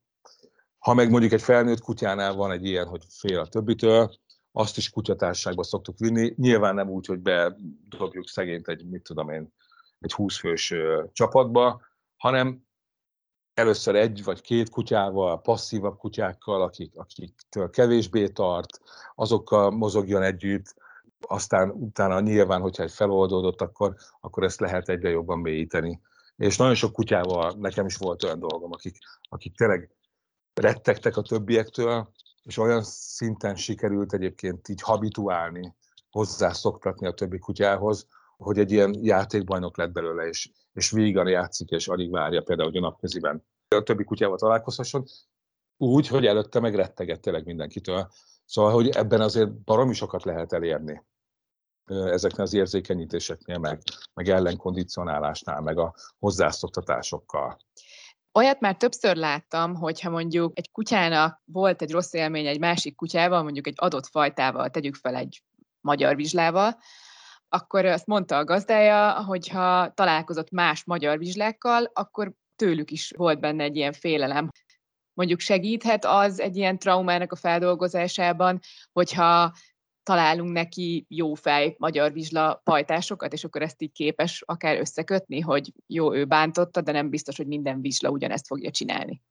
Ha 0.79 0.93
meg 0.93 1.09
mondjuk 1.09 1.31
egy 1.31 1.41
felnőtt 1.41 1.79
kutyánál 1.79 2.33
van 2.33 2.51
egy 2.51 2.65
ilyen, 2.65 2.87
hogy 2.87 3.03
fél 3.09 3.39
a 3.39 3.47
többitől, 3.47 4.11
azt 4.51 4.77
is 4.77 4.89
kutyatárságba 4.89 5.63
szoktuk 5.63 5.97
vinni. 5.97 6.33
Nyilván 6.37 6.75
nem 6.75 6.89
úgy, 6.89 7.05
hogy 7.05 7.19
bedobjuk 7.19 8.27
szegényt 8.27 8.67
egy, 8.67 8.85
mit 8.89 9.03
tudom 9.03 9.29
én, 9.29 9.53
egy 9.99 10.13
20 10.13 10.37
fős 10.37 10.73
csapatba, 11.11 11.81
hanem 12.15 12.65
először 13.53 13.95
egy 13.95 14.23
vagy 14.23 14.41
két 14.41 14.69
kutyával, 14.69 15.41
passzívabb 15.41 15.97
kutyákkal, 15.97 16.61
akik, 16.61 16.95
akiktől 16.95 17.69
kevésbé 17.69 18.27
tart, 18.27 18.81
azokkal 19.15 19.69
mozogjon 19.69 20.21
együtt, 20.21 20.75
aztán 21.27 21.69
utána 21.69 22.19
nyilván, 22.19 22.61
hogyha 22.61 22.83
egy 22.83 22.91
feloldódott, 22.91 23.61
akkor, 23.61 23.95
akkor 24.19 24.43
ezt 24.43 24.59
lehet 24.59 24.89
egyre 24.89 25.09
jobban 25.09 25.39
mélyíteni. 25.39 26.01
És 26.35 26.57
nagyon 26.57 26.75
sok 26.75 26.93
kutyával 26.93 27.55
nekem 27.59 27.85
is 27.85 27.97
volt 27.97 28.23
olyan 28.23 28.39
dolgom, 28.39 28.71
akik, 28.71 28.97
akik 29.29 29.55
tényleg 29.55 29.89
rettegtek 30.53 31.17
a 31.17 31.21
többiektől, 31.21 32.11
és 32.43 32.57
olyan 32.57 32.83
szinten 32.83 33.55
sikerült 33.55 34.13
egyébként 34.13 34.67
így 34.67 34.81
habituálni, 34.81 35.75
hozzászoktatni 36.09 37.07
a 37.07 37.13
többi 37.13 37.39
kutyához, 37.39 38.07
hogy 38.37 38.59
egy 38.59 38.71
ilyen 38.71 38.95
játékbajnok 39.01 39.77
lett 39.77 39.91
belőle, 39.91 40.27
és, 40.27 40.51
és 40.73 40.91
vígan 40.91 41.27
játszik, 41.27 41.69
és 41.69 41.87
alig 41.87 42.11
várja 42.11 42.41
például, 42.41 42.69
hogy 42.69 42.77
a 42.77 42.81
napköziben 42.81 43.45
a 43.67 43.83
többi 43.83 44.03
kutyával 44.03 44.37
találkozhasson, 44.37 45.03
úgy, 45.77 46.07
hogy 46.07 46.25
előtte 46.25 46.59
meg 46.59 46.75
rettegett 46.75 47.21
tényleg 47.21 47.45
mindenkitől. 47.45 48.11
Szóval, 48.45 48.71
hogy 48.71 48.89
ebben 48.89 49.21
azért 49.21 49.51
baromi 49.51 49.93
sokat 49.93 50.23
lehet 50.23 50.53
elérni 50.53 51.03
ezeknél 51.85 52.45
az 52.45 52.53
érzékenyítéseknél, 52.53 53.57
meg, 53.57 53.81
meg 54.13 54.29
ellenkondicionálásnál, 54.29 55.61
meg 55.61 55.77
a 55.77 55.93
hozzászoktatásokkal. 56.19 57.57
Olyat 58.33 58.59
már 58.59 58.75
többször 58.75 59.15
láttam, 59.15 59.75
hogyha 59.75 60.09
mondjuk 60.09 60.57
egy 60.57 60.71
kutyának 60.71 61.41
volt 61.45 61.81
egy 61.81 61.91
rossz 61.91 62.13
élmény 62.13 62.45
egy 62.45 62.59
másik 62.59 62.95
kutyával, 62.95 63.43
mondjuk 63.43 63.67
egy 63.67 63.75
adott 63.77 64.07
fajtával, 64.07 64.69
tegyük 64.69 64.95
fel 64.95 65.15
egy 65.15 65.43
magyar 65.81 66.15
vizslával, 66.15 66.77
akkor 67.49 67.85
azt 67.85 68.05
mondta 68.05 68.37
a 68.37 68.43
gazdája, 68.43 69.23
hogy 69.23 69.47
ha 69.47 69.91
találkozott 69.93 70.51
más 70.51 70.83
magyar 70.83 71.17
vizslákkal, 71.17 71.91
akkor 71.93 72.33
tőlük 72.55 72.91
is 72.91 73.11
volt 73.17 73.39
benne 73.39 73.63
egy 73.63 73.75
ilyen 73.75 73.93
félelem. 73.93 74.49
Mondjuk 75.13 75.39
segíthet 75.39 76.05
az 76.05 76.39
egy 76.39 76.55
ilyen 76.55 76.77
traumának 76.77 77.31
a 77.31 77.35
feldolgozásában, 77.35 78.59
hogyha 78.91 79.53
találunk 80.03 80.51
neki 80.51 81.05
jó 81.09 81.33
fej 81.33 81.75
magyar 81.77 82.11
vizsla 82.11 82.61
pajtásokat, 82.63 83.33
és 83.33 83.43
akkor 83.43 83.61
ezt 83.61 83.81
így 83.81 83.91
képes 83.91 84.43
akár 84.45 84.79
összekötni, 84.79 85.39
hogy 85.39 85.73
jó, 85.87 86.13
ő 86.13 86.25
bántotta, 86.25 86.81
de 86.81 86.91
nem 86.91 87.09
biztos, 87.09 87.37
hogy 87.37 87.47
minden 87.47 87.81
vizsla 87.81 88.09
ugyanezt 88.09 88.47
fogja 88.47 88.71
csinálni. 88.71 89.21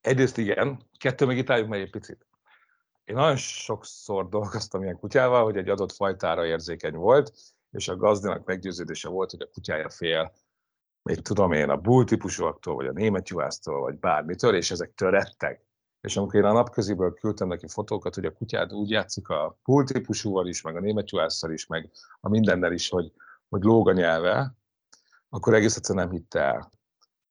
Egyrészt 0.00 0.38
igen, 0.38 0.82
kettő 0.98 1.26
meg 1.26 1.36
itt 1.36 1.50
álljunk 1.50 1.70
meg 1.70 1.80
egy 1.80 1.90
picit. 1.90 2.26
Én 3.04 3.14
nagyon 3.14 3.36
sokszor 3.36 4.28
dolgoztam 4.28 4.82
ilyen 4.82 4.98
kutyával, 4.98 5.44
hogy 5.44 5.56
egy 5.56 5.68
adott 5.68 5.92
fajtára 5.92 6.46
érzékeny 6.46 6.94
volt, 6.94 7.32
és 7.70 7.88
a 7.88 7.96
gazdának 7.96 8.44
meggyőződése 8.44 9.08
volt, 9.08 9.30
hogy 9.30 9.40
a 9.42 9.50
kutyája 9.52 9.90
fél, 9.90 10.32
mit 11.02 11.22
tudom 11.22 11.52
én, 11.52 11.68
a 11.68 11.76
bull 11.76 12.04
típusúaktól, 12.04 12.74
vagy 12.74 12.86
a 12.86 12.92
német 12.92 13.28
juhásztól, 13.28 13.80
vagy 13.80 13.98
bármitől, 13.98 14.54
és 14.54 14.70
ezektől 14.70 15.10
retteg. 15.10 15.64
És 16.04 16.16
amikor 16.16 16.40
én 16.40 16.46
a 16.46 16.52
napköziből 16.52 17.14
küldtem 17.14 17.48
neki 17.48 17.68
fotókat, 17.68 18.14
hogy 18.14 18.24
a 18.24 18.32
kutyád 18.32 18.72
úgy 18.72 18.90
játszik 18.90 19.28
a 19.28 19.58
bull 19.64 19.84
típusúval 19.84 20.46
is, 20.46 20.62
meg 20.62 20.76
a 20.76 20.80
német 20.80 21.10
juhásszal 21.10 21.52
is, 21.52 21.66
meg 21.66 21.90
a 22.20 22.28
mindennel 22.28 22.72
is, 22.72 22.88
hogy, 22.88 23.12
hogy 23.48 23.62
lóg 23.62 23.88
a 23.88 23.92
nyelve, 23.92 24.54
akkor 25.28 25.54
egész 25.54 25.76
egyszerűen 25.76 26.06
nem 26.06 26.16
hitte 26.16 26.40
el. 26.40 26.72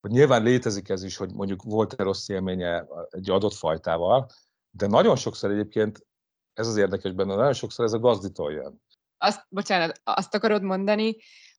Hogy 0.00 0.10
nyilván 0.10 0.42
létezik 0.42 0.88
ez 0.88 1.02
is, 1.02 1.16
hogy 1.16 1.32
mondjuk 1.34 1.62
volt-e 1.62 2.02
rossz 2.02 2.28
élménye 2.28 2.86
egy 3.10 3.30
adott 3.30 3.54
fajtával, 3.54 4.28
de 4.70 4.86
nagyon 4.86 5.16
sokszor 5.16 5.50
egyébként, 5.50 6.06
ez 6.52 6.68
az 6.68 6.76
érdekes 6.76 7.12
benne, 7.12 7.34
nagyon 7.34 7.52
sokszor 7.52 7.84
ez 7.84 7.92
a 7.92 7.98
gazditól 7.98 8.52
jön. 8.52 8.82
Azt, 9.18 9.46
bocsánat, 9.48 10.00
azt 10.04 10.34
akarod 10.34 10.62
mondani, 10.62 11.16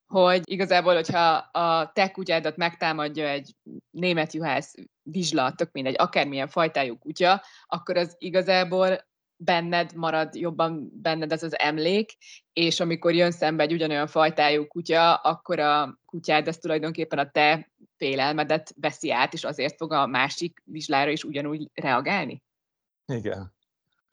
hogy 0.07 0.41
igazából, 0.43 0.93
hogyha 0.93 1.33
a 1.35 1.91
te 1.91 2.11
kutyádat 2.11 2.57
megtámadja 2.57 3.27
egy 3.27 3.55
német 3.89 4.33
juhász 4.33 4.73
vizsla, 5.01 5.51
tök 5.51 5.71
mindegy, 5.71 5.95
akármilyen 5.97 6.47
fajtájú 6.47 6.97
kutya, 6.97 7.41
akkor 7.65 7.97
az 7.97 8.15
igazából 8.17 9.07
benned 9.37 9.95
marad 9.95 10.35
jobban 10.35 10.89
benned 11.01 11.31
ez 11.31 11.43
az 11.43 11.59
emlék, 11.59 12.11
és 12.53 12.79
amikor 12.79 13.13
jön 13.13 13.31
szembe 13.31 13.63
egy 13.63 13.73
ugyanolyan 13.73 14.07
fajtájú 14.07 14.67
kutya, 14.67 15.15
akkor 15.15 15.59
a 15.59 15.99
kutyád 16.05 16.47
ez 16.47 16.57
tulajdonképpen 16.57 17.19
a 17.19 17.29
te 17.31 17.71
félelmedet 17.97 18.73
veszi 18.79 19.11
át, 19.11 19.33
és 19.33 19.43
azért 19.43 19.75
fog 19.75 19.91
a 19.91 20.07
másik 20.07 20.61
vizslára 20.65 21.11
is 21.11 21.23
ugyanúgy 21.23 21.69
reagálni? 21.73 22.43
Igen. 23.05 23.54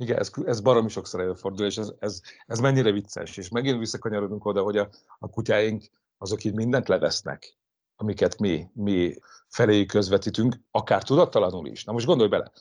Igen, 0.02 0.18
ez, 0.18 0.30
ez 0.44 0.61
baromi 0.61 0.88
sokszor 0.88 1.21
előfordul, 1.21 1.66
és 1.66 1.76
ez, 1.76 1.92
ez, 1.99 2.21
ez 2.47 2.59
mennyire 2.59 2.90
vicces. 2.90 3.37
És 3.37 3.49
megint 3.49 3.78
visszakanyarodunk 3.78 4.44
oda, 4.44 4.62
hogy 4.62 4.76
a, 4.76 4.88
a 5.18 5.28
kutyáink 5.28 5.85
azok 6.18 6.44
így 6.44 6.54
mindent 6.54 6.88
levesznek, 6.88 7.56
amiket 7.97 8.38
mi, 8.38 8.71
mi 8.73 9.14
felé 9.49 9.87
közvetítünk, 9.87 10.56
akár 10.71 11.02
tudattalanul 11.02 11.66
is. 11.66 11.85
Na 11.85 11.92
most 11.92 12.06
gondolj 12.06 12.28
bele, 12.28 12.52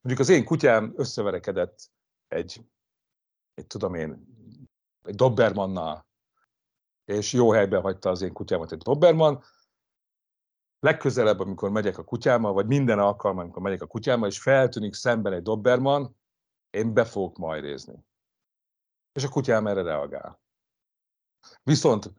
mondjuk 0.00 0.28
az 0.28 0.34
én 0.34 0.44
kutyám 0.44 0.92
összeverekedett 0.96 1.90
egy, 2.28 2.60
egy 3.54 3.66
tudom 3.66 3.94
én, 3.94 4.26
egy 5.02 5.14
Dobermannal, 5.14 6.06
és 7.04 7.32
jó 7.32 7.50
helyben 7.50 7.80
hagyta 7.80 8.10
az 8.10 8.22
én 8.22 8.32
kutyámat 8.32 8.72
egy 8.72 8.78
Doberman, 8.78 9.44
legközelebb, 10.80 11.40
amikor 11.40 11.70
megyek 11.70 11.98
a 11.98 12.04
kutyámmal, 12.04 12.52
vagy 12.52 12.66
minden 12.66 12.98
alkalommal, 12.98 13.44
amikor 13.44 13.62
megyek 13.62 13.82
a 13.82 13.86
kutyámmal, 13.86 14.28
és 14.28 14.40
feltűnik 14.40 14.94
szemben 14.94 15.32
egy 15.32 15.42
Doberman, 15.42 16.16
én 16.74 16.94
be 16.94 17.04
fogok 17.04 17.36
majd 17.36 17.62
nézni. 17.62 18.04
És 19.12 19.24
a 19.24 19.28
kutyám 19.28 19.66
erre 19.66 19.82
reagál. 19.82 20.40
Viszont, 21.62 22.12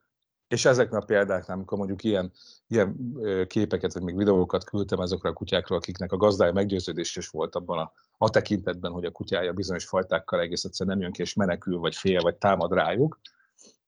és 0.47 0.65
ezeknek 0.65 1.01
a 1.01 1.05
példáknál, 1.05 1.57
amikor 1.57 1.77
mondjuk 1.77 2.03
ilyen, 2.03 2.31
ilyen 2.67 3.17
képeket, 3.47 3.93
vagy 3.93 4.03
még 4.03 4.17
videókat 4.17 4.63
küldtem 4.63 4.99
ezekre 4.99 5.29
a 5.29 5.33
kutyákról, 5.33 5.77
akiknek 5.77 6.11
a 6.11 6.17
gazdája 6.17 6.53
meggyőződés 6.53 7.15
is 7.15 7.27
volt 7.27 7.55
abban 7.55 7.77
a, 7.77 7.91
a 8.17 8.29
tekintetben, 8.29 8.91
hogy 8.91 9.05
a 9.05 9.11
kutyája 9.11 9.53
bizonyos 9.53 9.85
fajtákkal 9.85 10.39
egész 10.39 10.63
egyszerűen 10.63 10.97
nem 10.97 11.05
jön 11.05 11.15
ki, 11.15 11.21
és 11.21 11.33
menekül, 11.33 11.77
vagy 11.77 11.95
fél, 11.95 12.21
vagy 12.21 12.35
támad 12.35 12.73
rájuk, 12.73 13.19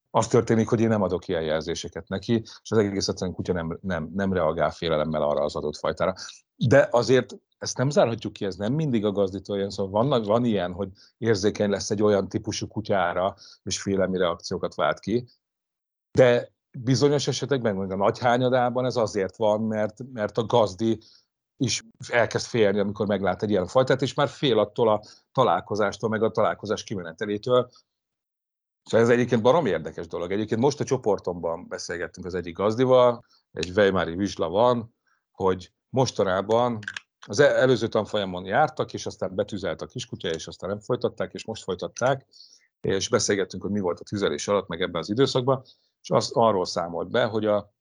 az 0.10 0.28
történik, 0.28 0.68
hogy 0.68 0.80
én 0.80 0.88
nem 0.88 1.02
adok 1.02 1.28
ilyen 1.28 1.44
jelzéseket 1.44 2.08
neki, 2.08 2.34
és 2.34 2.72
az 2.72 2.78
egész 2.78 3.08
egyszerűen 3.08 3.36
kutya 3.36 3.54
nem, 3.54 3.80
nem, 3.82 4.10
nem 4.14 4.34
reagál 4.34 4.72
félelemmel 4.72 5.22
arra 5.22 5.44
az 5.44 5.56
adott 5.56 5.78
fajtára. 5.78 6.14
De 6.56 6.88
azért 6.92 7.36
ezt 7.58 7.78
nem 7.78 7.90
zárhatjuk 7.90 8.34
ki, 8.34 8.46
ez 8.46 8.56
nem 8.56 8.74
mindig 8.74 9.06
a 9.06 9.12
gazdító 9.12 9.56
ilyen, 9.56 9.70
szóval 9.70 10.08
van, 10.08 10.24
van 10.24 10.46
ilyen, 10.46 10.74
hogy 10.74 10.90
érzékeny 11.18 11.70
lesz 11.70 11.90
egy 11.90 12.02
olyan 12.02 12.30
típusú 12.30 12.68
kutyára, 12.68 13.36
és 13.64 13.82
félelmi 13.82 14.18
reakciókat 14.18 14.76
vált 14.76 15.00
ki, 15.00 15.28
de 16.12 16.52
bizonyos 16.80 17.28
esetekben, 17.28 17.76
mondjuk 17.76 18.00
a 18.00 18.04
nagy 18.04 18.20
hányadában 18.20 18.86
ez 18.86 18.96
azért 18.96 19.38
van, 19.38 19.62
mert, 19.62 19.98
mert 20.14 20.38
a 20.38 20.46
gazdi 20.46 21.00
is 21.58 21.84
elkezd 22.10 22.46
félni, 22.46 22.80
amikor 22.80 23.08
meglát 23.08 23.44
egy 23.44 23.50
ilyen 23.50 23.68
fajtát, 23.68 24.02
és 24.02 24.14
már 24.14 24.28
fél 24.28 24.60
attól 24.60 24.90
a 24.90 25.02
találkozástól, 25.32 26.10
meg 26.10 26.24
a 26.24 26.32
találkozás 26.32 26.84
kimenetelétől. 26.84 27.70
Szóval 28.84 29.06
ez 29.06 29.12
egyébként 29.12 29.42
barom 29.42 29.66
érdekes 29.66 30.08
dolog. 30.08 30.32
Egyébként 30.32 30.62
most 30.62 30.80
a 30.80 30.84
csoportomban 30.84 31.68
beszélgettünk 31.68 32.26
az 32.26 32.34
egyik 32.34 32.56
gazdival, 32.56 33.26
egy 33.52 33.72
Weimári 33.76 34.16
vizsla 34.16 34.50
van, 34.50 34.96
hogy 35.32 35.72
mostanában 35.90 36.80
az 37.28 37.40
előző 37.40 37.88
tanfolyamon 37.88 38.46
jártak, 38.46 38.94
és 38.94 39.06
aztán 39.06 39.36
betűzelt 39.36 39.82
a 39.82 39.86
kiskutya, 39.86 40.30
és 40.30 40.48
aztán 40.48 40.70
nem 40.70 40.80
folytatták, 40.80 41.34
és 41.34 41.46
most 41.46 41.64
folytatták, 41.64 42.26
és 42.82 43.10
beszélgettünk, 43.10 43.64
hogy 43.64 43.72
mi 43.72 43.80
volt 43.80 44.00
a 44.00 44.04
tüzelés 44.04 44.48
alatt, 44.48 44.68
meg 44.68 44.82
ebben 44.82 45.02
az 45.02 45.10
időszakban, 45.10 45.64
és 46.02 46.10
azt 46.10 46.32
arról 46.34 46.66
számolt 46.66 47.10
be, 47.10 47.24
hogy 47.26 47.46
a 47.46 47.74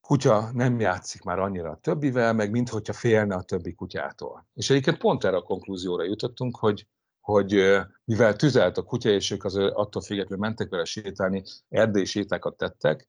kutya 0.00 0.50
nem 0.52 0.80
játszik 0.80 1.22
már 1.22 1.38
annyira 1.38 1.70
a 1.70 1.78
többivel, 1.80 2.32
meg 2.32 2.50
minthogyha 2.50 2.92
félne 2.92 3.34
a 3.34 3.42
többi 3.42 3.74
kutyától. 3.74 4.46
És 4.54 4.70
egyébként 4.70 4.98
pont 4.98 5.24
erre 5.24 5.36
a 5.36 5.42
konklúzióra 5.42 6.04
jutottunk, 6.04 6.56
hogy, 6.56 6.86
hogy 7.20 7.80
mivel 8.04 8.36
tüzelt 8.36 8.76
a 8.76 8.82
kutya, 8.82 9.08
és 9.08 9.30
ők 9.30 9.44
az 9.44 9.56
attól 9.56 10.02
függetlenül 10.02 10.46
mentek 10.46 10.68
vele 10.68 10.84
sétálni, 10.84 11.42
erdélyi 11.68 12.04
sétákat 12.04 12.56
tettek, 12.56 13.08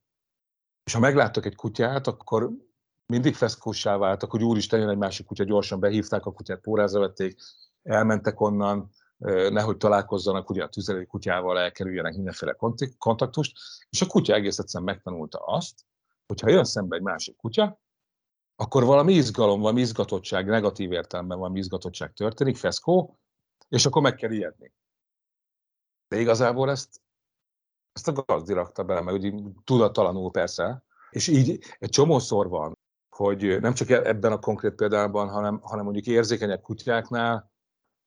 és 0.83 0.93
ha 0.93 0.99
megláttak 0.99 1.45
egy 1.45 1.55
kutyát, 1.55 2.07
akkor 2.07 2.51
mindig 3.05 3.35
feszkósá 3.35 3.97
váltak, 3.97 4.31
hogy 4.31 4.43
úristen, 4.43 4.79
jön 4.79 4.89
egy 4.89 4.97
másik 4.97 5.25
kutya, 5.25 5.43
gyorsan 5.43 5.79
behívták 5.79 6.25
a 6.25 6.31
kutyát, 6.31 6.61
pórázra 6.61 6.99
vették, 6.99 7.39
elmentek 7.83 8.41
onnan, 8.41 8.89
nehogy 9.49 9.77
találkozzanak 9.77 10.49
ugye 10.49 10.63
a 10.63 10.69
tüzelő 10.69 11.03
kutyával, 11.03 11.59
elkerüljenek 11.59 12.15
mindenféle 12.15 12.55
kontaktust, 12.97 13.57
és 13.89 14.01
a 14.01 14.05
kutya 14.05 14.33
egész 14.33 14.57
egyszerűen 14.57 14.93
megtanulta 14.93 15.37
azt, 15.37 15.85
hogy 16.27 16.39
ha 16.39 16.49
jön 16.49 16.63
szembe 16.63 16.95
egy 16.95 17.01
másik 17.01 17.35
kutya, 17.35 17.79
akkor 18.55 18.83
valami 18.83 19.13
izgalom, 19.13 19.61
valami 19.61 19.81
izgatottság, 19.81 20.45
negatív 20.45 20.91
értelemben 20.91 21.37
valami 21.37 21.59
izgatottság 21.59 22.13
történik, 22.13 22.57
feszkó, 22.57 23.19
és 23.67 23.85
akkor 23.85 24.01
meg 24.01 24.15
kell 24.15 24.31
ijedni. 24.31 24.73
De 26.07 26.19
igazából 26.19 26.69
ezt, 26.69 27.01
ezt 27.93 28.07
a 28.07 28.11
gazdi 28.11 28.53
rakta 28.53 28.83
bele, 28.83 29.01
meg 29.01 29.13
ugye 29.13 29.31
tudattalanul 29.63 30.31
persze, 30.31 30.83
És 31.11 31.27
így 31.27 31.59
egy 31.79 31.89
csomószor 31.89 32.49
van, 32.49 32.77
hogy 33.21 33.57
nem 33.61 33.73
csak 33.73 33.89
ebben 33.89 34.31
a 34.31 34.39
konkrét 34.39 34.75
példában, 34.75 35.29
hanem, 35.29 35.59
hanem 35.61 35.83
mondjuk 35.83 36.05
érzékenyebb 36.05 36.61
kutyáknál 36.61 37.51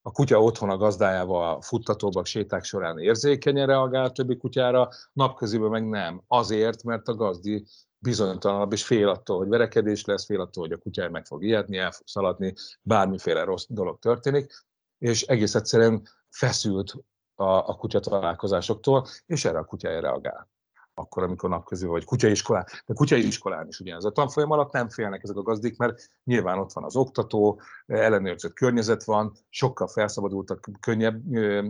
a 0.07 0.13
kutya 0.13 0.43
otthon 0.43 0.71
a 0.71 0.77
gazdájával 0.77 1.61
futtatóbbak 1.61 2.27
séták 2.27 2.65
során 2.65 2.99
érzékenyen 2.99 3.67
reagál 3.67 4.11
többi 4.11 4.37
kutyára, 4.37 4.89
napközében 5.13 5.71
meg 5.71 5.89
nem. 5.89 6.23
Azért, 6.27 6.83
mert 6.83 7.09
a 7.09 7.15
gazdi 7.15 7.67
bizonytalanabb, 7.99 8.73
és 8.73 8.85
fél 8.85 9.09
attól, 9.09 9.39
hogy 9.39 9.49
verekedés 9.49 10.05
lesz, 10.05 10.25
fél 10.25 10.41
attól, 10.41 10.63
hogy 10.63 10.73
a 10.73 10.79
kutyája 10.79 11.11
meg 11.11 11.27
fog 11.27 11.45
ijedni, 11.45 11.77
el 11.77 11.91
fog 11.91 12.07
szaladni, 12.07 12.55
bármiféle 12.83 13.45
rossz 13.45 13.67
dolog 13.69 13.99
történik, 13.99 14.53
és 14.99 15.23
egész 15.23 15.55
egyszerűen 15.55 16.03
feszült 16.31 16.95
a, 17.35 17.45
a 17.45 17.77
kutya 17.77 18.01
találkozásoktól, 18.01 19.07
és 19.27 19.45
erre 19.45 19.59
a 19.59 19.65
kutyája 19.65 20.01
reagál 20.01 20.54
akkor, 20.95 21.23
amikor 21.23 21.51
napközül 21.51 21.89
vagy 21.89 22.05
kutyaiskolán, 22.05 22.65
de 22.87 22.95
kutyaiskolán 22.95 23.67
is 23.69 23.81
ugyanez. 23.81 24.05
A 24.05 24.11
tanfolyam 24.11 24.51
alatt 24.51 24.73
nem 24.73 24.89
félnek 24.89 25.23
ezek 25.23 25.37
a 25.37 25.43
gazdik, 25.43 25.77
mert 25.77 26.11
nyilván 26.25 26.59
ott 26.59 26.73
van 26.73 26.85
az 26.85 26.97
oktató, 26.97 27.61
ellenőrzött 27.87 28.53
környezet 28.53 29.05
van, 29.05 29.33
sokkal 29.49 29.87
felszabadultak, 29.87 30.71
könnyebb, 30.81 31.23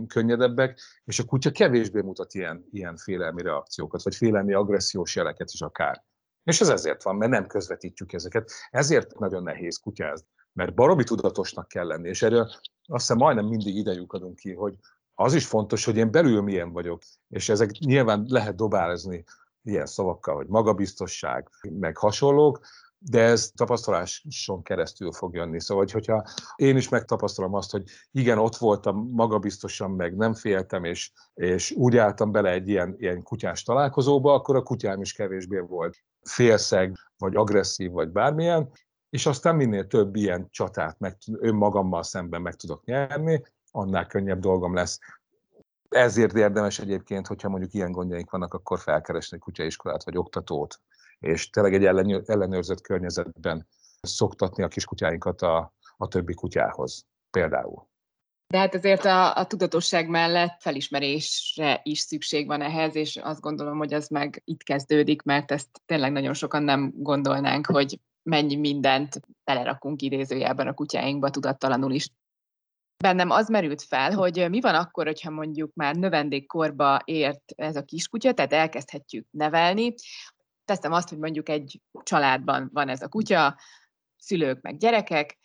könnyedebbek, 0.07 0.79
és 1.05 1.19
a 1.19 1.25
kutya 1.25 1.51
kevésbé 1.51 2.01
mutat 2.01 2.33
ilyen, 2.33 2.65
ilyen 2.71 2.97
félelmi 2.97 3.41
reakciókat, 3.41 4.03
vagy 4.03 4.15
félelmi 4.15 4.53
agressziós 4.53 5.15
jeleket 5.15 5.49
is 5.51 5.61
akár. 5.61 6.03
És 6.43 6.61
ez 6.61 6.69
ezért 6.69 7.03
van, 7.03 7.15
mert 7.15 7.31
nem 7.31 7.47
közvetítjük 7.47 8.13
ezeket. 8.13 8.51
Ezért 8.69 9.19
nagyon 9.19 9.43
nehéz 9.43 9.77
kutyázni, 9.77 10.27
mert 10.53 10.73
baromi 10.73 11.03
tudatosnak 11.03 11.67
kell 11.67 11.87
lenni, 11.87 12.09
és 12.09 12.21
erről 12.21 12.41
azt 12.41 12.61
hiszem 12.87 13.17
majdnem 13.17 13.45
mindig 13.45 13.75
idejük 13.75 14.13
adunk 14.13 14.35
ki, 14.35 14.53
hogy 14.53 14.75
az 15.15 15.33
is 15.33 15.45
fontos, 15.45 15.85
hogy 15.85 15.97
én 15.97 16.11
belül 16.11 16.41
milyen 16.41 16.71
vagyok, 16.71 17.01
és 17.29 17.49
ezek 17.49 17.69
nyilván 17.71 18.25
lehet 18.27 18.55
dobálozni 18.55 19.23
ilyen 19.63 19.85
szavakkal, 19.85 20.35
hogy 20.35 20.47
magabiztosság, 20.47 21.49
meg 21.69 21.97
hasonlók, 21.97 22.59
de 22.97 23.21
ez 23.21 23.51
tapasztaláson 23.55 24.63
keresztül 24.63 25.11
fog 25.11 25.35
jönni. 25.35 25.59
Szóval, 25.59 25.85
hogyha 25.91 26.25
én 26.55 26.77
is 26.77 26.89
megtapasztalom 26.89 27.53
azt, 27.53 27.71
hogy 27.71 27.83
igen, 28.11 28.37
ott 28.37 28.55
voltam 28.55 29.09
magabiztosan, 29.11 29.91
meg 29.91 30.15
nem 30.15 30.33
féltem, 30.33 30.83
és, 30.83 31.11
és 31.33 31.71
úgy 31.71 31.97
álltam 31.97 32.31
bele 32.31 32.51
egy 32.51 32.67
ilyen, 32.67 32.95
ilyen 32.97 33.23
kutyás 33.23 33.63
találkozóba, 33.63 34.33
akkor 34.33 34.55
a 34.55 34.63
kutyám 34.63 35.01
is 35.01 35.13
kevésbé 35.13 35.59
volt 35.59 35.97
félszeg, 36.21 36.95
vagy 37.17 37.35
agresszív, 37.35 37.91
vagy 37.91 38.09
bármilyen, 38.09 38.71
és 39.09 39.25
aztán 39.25 39.55
minél 39.55 39.87
több 39.87 40.15
ilyen 40.15 40.47
csatát 40.49 40.99
meg, 40.99 41.17
önmagammal 41.31 42.03
szemben 42.03 42.41
meg 42.41 42.55
tudok 42.55 42.85
nyerni, 42.85 43.43
annál 43.75 44.05
könnyebb 44.05 44.39
dolgom 44.39 44.73
lesz. 44.73 44.99
Ezért 45.89 46.35
érdemes 46.35 46.79
egyébként, 46.79 47.27
hogyha 47.27 47.49
mondjuk 47.49 47.73
ilyen 47.73 47.91
gondjaink 47.91 48.31
vannak, 48.31 48.53
akkor 48.53 48.79
felkeresni 48.79 49.37
kutyaiskolát 49.37 50.03
vagy 50.03 50.17
oktatót, 50.17 50.79
és 51.19 51.49
tényleg 51.49 51.73
egy 51.73 51.85
ellenőrzött 52.25 52.81
környezetben 52.81 53.67
szoktatni 54.01 54.63
a 54.63 54.67
kiskutyáinkat 54.67 55.41
a, 55.41 55.73
a 55.97 56.07
többi 56.07 56.33
kutyához 56.33 57.05
például. 57.29 57.87
De 58.47 58.57
hát 58.57 58.75
azért 58.75 59.05
a, 59.05 59.35
a 59.35 59.45
tudatosság 59.45 60.09
mellett 60.09 60.61
felismerésre 60.61 61.79
is 61.83 61.99
szükség 61.99 62.47
van 62.47 62.61
ehhez, 62.61 62.95
és 62.95 63.17
azt 63.17 63.41
gondolom, 63.41 63.77
hogy 63.77 63.93
ez 63.93 64.07
meg 64.07 64.41
itt 64.45 64.63
kezdődik, 64.63 65.21
mert 65.21 65.51
ezt 65.51 65.81
tényleg 65.85 66.11
nagyon 66.11 66.33
sokan 66.33 66.63
nem 66.63 66.93
gondolnánk, 66.95 67.65
hogy 67.65 67.99
mennyi 68.23 68.55
mindent 68.55 69.19
belerakunk 69.43 70.01
idézőjelben 70.01 70.67
a 70.67 70.73
kutyáinkba 70.73 71.29
tudattalanul 71.29 71.91
is 71.91 72.09
bennem 72.97 73.29
az 73.29 73.47
merült 73.47 73.81
fel, 73.81 74.11
hogy 74.11 74.49
mi 74.49 74.61
van 74.61 74.75
akkor, 74.75 75.05
hogyha 75.05 75.29
mondjuk 75.29 75.73
már 75.73 75.95
növendékkorba 75.95 77.01
ért 77.03 77.51
ez 77.55 77.75
a 77.75 77.83
kiskutya, 77.83 78.33
tehát 78.33 78.53
elkezdhetjük 78.53 79.27
nevelni. 79.31 79.93
Teszem 80.65 80.91
azt, 80.91 81.09
hogy 81.09 81.17
mondjuk 81.17 81.49
egy 81.49 81.81
családban 82.03 82.69
van 82.73 82.89
ez 82.89 83.01
a 83.01 83.07
kutya, 83.07 83.57
szülők 84.17 84.61
meg 84.61 84.77
gyerekek, 84.77 85.37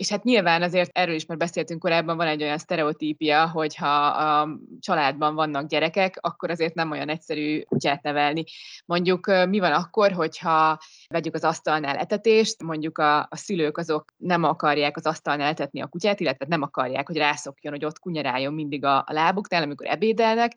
és 0.00 0.08
hát 0.08 0.24
nyilván 0.24 0.62
azért 0.62 0.90
erről 0.92 1.14
is 1.14 1.26
már 1.26 1.36
beszéltünk 1.36 1.80
korábban, 1.80 2.16
van 2.16 2.26
egy 2.26 2.42
olyan 2.42 2.58
sztereotípia, 2.58 3.48
hogy 3.48 3.76
ha 3.76 4.06
a 4.06 4.48
családban 4.80 5.34
vannak 5.34 5.68
gyerekek, 5.68 6.18
akkor 6.20 6.50
azért 6.50 6.74
nem 6.74 6.90
olyan 6.90 7.08
egyszerű 7.08 7.62
kutyát 7.62 8.02
nevelni. 8.02 8.44
Mondjuk 8.86 9.26
mi 9.48 9.58
van 9.58 9.72
akkor, 9.72 10.12
hogyha 10.12 10.78
vegyük 11.08 11.34
az 11.34 11.44
asztalnál 11.44 11.96
etetést, 11.96 12.62
mondjuk 12.62 12.98
a, 12.98 13.18
a 13.18 13.36
szülők 13.36 13.78
azok 13.78 14.12
nem 14.16 14.44
akarják 14.44 14.96
az 14.96 15.06
asztalnál 15.06 15.48
etetni 15.48 15.80
a 15.80 15.86
kutyát, 15.86 16.20
illetve 16.20 16.46
nem 16.48 16.62
akarják, 16.62 17.06
hogy 17.06 17.16
rászokjon, 17.16 17.72
hogy 17.72 17.84
ott 17.84 17.98
kunyaráljon 17.98 18.54
mindig 18.54 18.84
a, 18.84 18.96
a 18.96 19.12
lábuknál, 19.12 19.62
amikor 19.62 19.86
ebédelnek, 19.86 20.56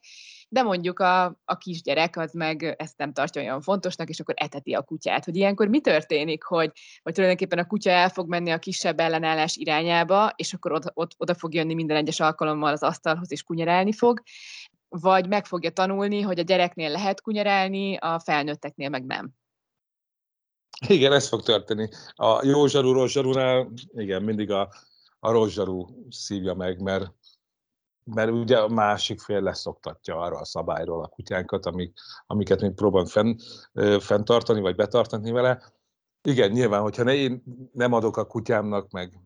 de 0.53 0.61
mondjuk 0.61 0.99
a, 0.99 1.25
a 1.45 1.57
kisgyerek 1.57 2.17
az 2.17 2.33
meg 2.33 2.75
ezt 2.77 2.97
nem 2.97 3.13
tartja 3.13 3.41
olyan 3.41 3.61
fontosnak, 3.61 4.09
és 4.09 4.19
akkor 4.19 4.33
eteti 4.37 4.73
a 4.73 4.81
kutyát. 4.81 5.25
Hogy 5.25 5.35
ilyenkor 5.35 5.67
mi 5.67 5.81
történik, 5.81 6.43
hogy, 6.43 6.71
hogy 7.03 7.13
tulajdonképpen 7.13 7.59
a 7.59 7.67
kutya 7.67 7.89
el 7.89 8.09
fog 8.09 8.27
menni 8.27 8.51
a 8.51 8.59
kisebb 8.59 8.99
ellenállás 8.99 9.55
irányába, 9.55 10.33
és 10.35 10.53
akkor 10.53 10.71
oda, 10.71 10.91
oda, 10.93 11.15
oda 11.17 11.33
fog 11.33 11.53
jönni 11.53 11.73
minden 11.73 11.97
egyes 11.97 12.19
alkalommal 12.19 12.71
az 12.71 12.83
asztalhoz, 12.83 13.31
és 13.31 13.43
kunyerálni 13.43 13.93
fog, 13.93 14.21
vagy 14.89 15.27
meg 15.27 15.45
fogja 15.45 15.71
tanulni, 15.71 16.21
hogy 16.21 16.39
a 16.39 16.43
gyereknél 16.43 16.89
lehet 16.89 17.21
kunyerálni, 17.21 17.95
a 17.95 18.19
felnőtteknél 18.19 18.89
meg 18.89 19.05
nem. 19.05 19.29
Igen, 20.87 21.13
ez 21.13 21.27
fog 21.27 21.43
történni. 21.43 21.87
A 22.13 22.45
jó 22.45 22.67
zsarú, 22.67 22.91
rossz 22.91 23.11
zsarúnál, 23.11 23.71
igen, 23.93 24.23
mindig 24.23 24.51
a, 24.51 24.73
a 25.19 25.31
rossz 25.31 25.51
zsarú 25.51 26.05
szívja 26.09 26.53
meg, 26.53 26.81
mert 26.81 27.11
mert 28.03 28.31
ugye 28.31 28.57
a 28.57 28.67
másik 28.67 29.19
fél 29.19 29.41
leszoktatja 29.41 30.17
arra 30.17 30.37
a 30.37 30.45
szabályról 30.45 31.03
a 31.03 31.07
kutyánkat, 31.07 31.65
amik, 31.65 31.93
amiket 32.25 32.61
még 32.61 32.73
próbál 32.73 33.05
fenn, 33.05 33.35
fenntartani, 33.99 34.61
vagy 34.61 34.75
betartani 34.75 35.31
vele. 35.31 35.63
Igen, 36.21 36.51
nyilván, 36.51 36.81
hogyha 36.81 37.03
ne, 37.03 37.13
én 37.13 37.43
nem 37.73 37.93
adok 37.93 38.17
a 38.17 38.25
kutyámnak, 38.25 38.91
meg, 38.91 39.19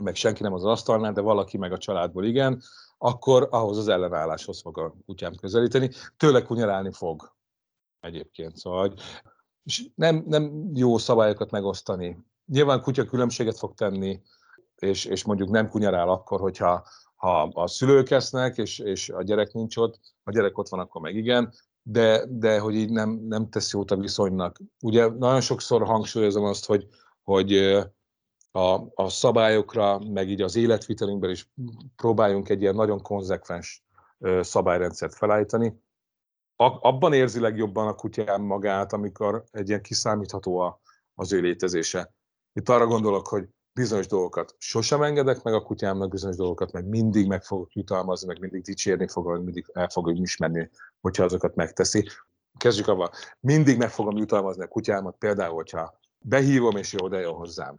meg 0.00 0.14
senki 0.14 0.42
nem 0.42 0.52
az 0.52 0.64
asztalnál, 0.64 1.12
de 1.12 1.20
valaki 1.20 1.58
meg 1.58 1.72
a 1.72 1.78
családból 1.78 2.24
igen, 2.24 2.62
akkor 2.98 3.48
ahhoz 3.50 3.78
az 3.78 3.88
ellenálláshoz 3.88 4.60
fog 4.60 4.78
a 4.78 4.94
kutyám 5.06 5.34
közelíteni. 5.34 5.90
Tőle 6.16 6.42
kunyarálni 6.42 6.92
fog 6.92 7.34
egyébként. 8.00 8.56
Szóval 8.56 8.94
és 9.64 9.88
nem, 9.94 10.24
nem 10.26 10.70
jó 10.74 10.98
szabályokat 10.98 11.50
megosztani. 11.50 12.24
Nyilván 12.46 12.82
kutya 12.82 13.04
különbséget 13.04 13.58
fog 13.58 13.74
tenni, 13.74 14.22
és, 14.76 15.04
és 15.04 15.24
mondjuk 15.24 15.48
nem 15.48 15.68
kunyarál 15.68 16.08
akkor, 16.08 16.40
hogyha 16.40 16.86
ha 17.16 17.42
a 17.42 17.66
szülők 17.66 18.10
esznek, 18.10 18.56
és, 18.56 18.78
és 18.78 19.08
a 19.08 19.22
gyerek 19.22 19.52
nincs 19.52 19.76
ott, 19.76 20.00
a 20.24 20.30
gyerek 20.30 20.58
ott 20.58 20.68
van, 20.68 20.80
akkor 20.80 21.00
meg 21.00 21.14
igen, 21.14 21.52
de, 21.82 22.24
de 22.28 22.58
hogy 22.58 22.74
így 22.74 22.90
nem, 22.90 23.10
nem 23.10 23.48
tesz 23.48 23.72
jót 23.72 23.90
a 23.90 23.96
viszonynak. 23.96 24.58
Ugye 24.82 25.08
nagyon 25.08 25.40
sokszor 25.40 25.84
hangsúlyozom 25.84 26.44
azt, 26.44 26.66
hogy, 26.66 26.86
hogy 27.22 27.52
a, 28.50 28.92
a 28.94 29.08
szabályokra, 29.08 29.98
meg 29.98 30.28
így 30.28 30.42
az 30.42 30.56
életvitelünkben 30.56 31.30
is 31.30 31.50
próbáljunk 31.96 32.48
egy 32.48 32.60
ilyen 32.60 32.74
nagyon 32.74 33.02
konzekvens 33.02 33.84
szabályrendszert 34.40 35.14
felállítani. 35.14 35.84
Abban 36.56 37.12
érzi 37.12 37.40
legjobban 37.40 37.86
a 37.86 37.94
kutyám 37.94 38.42
magát, 38.42 38.92
amikor 38.92 39.44
egy 39.50 39.68
ilyen 39.68 39.82
kiszámítható 39.82 40.58
a, 40.58 40.80
az 41.14 41.32
ő 41.32 41.40
létezése. 41.40 42.14
Itt 42.52 42.68
arra 42.68 42.86
gondolok, 42.86 43.26
hogy 43.28 43.48
bizonyos 43.76 44.06
dolgokat 44.06 44.54
sosem 44.58 45.02
engedek 45.02 45.42
meg 45.42 45.54
a 45.54 45.62
kutyámnak, 45.62 46.10
bizonyos 46.10 46.36
dolgokat 46.36 46.72
meg 46.72 46.84
mindig 46.84 47.26
meg 47.26 47.42
fogok 47.42 47.72
jutalmazni, 47.72 48.26
meg 48.26 48.40
mindig 48.40 48.62
dicsérni 48.62 49.08
fogom, 49.08 49.42
mindig 49.42 49.70
el 49.72 49.88
fogom 49.88 50.14
ismerni, 50.14 50.70
hogyha 51.00 51.24
azokat 51.24 51.54
megteszi. 51.54 52.08
Kezdjük 52.58 52.88
avval. 52.88 53.10
Mindig 53.40 53.78
meg 53.78 53.90
fogom 53.90 54.16
jutalmazni 54.16 54.62
a 54.62 54.68
kutyámat, 54.68 55.16
például, 55.18 55.54
hogyha 55.54 55.98
behívom, 56.18 56.76
és 56.76 56.92
jó, 56.92 57.08
de 57.08 57.18
jó 57.18 57.32
hozzám. 57.32 57.78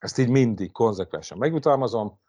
Ezt 0.00 0.18
így 0.18 0.28
mindig 0.28 0.72
konzekvensen 0.72 1.38
megjutalmazom, 1.38 2.20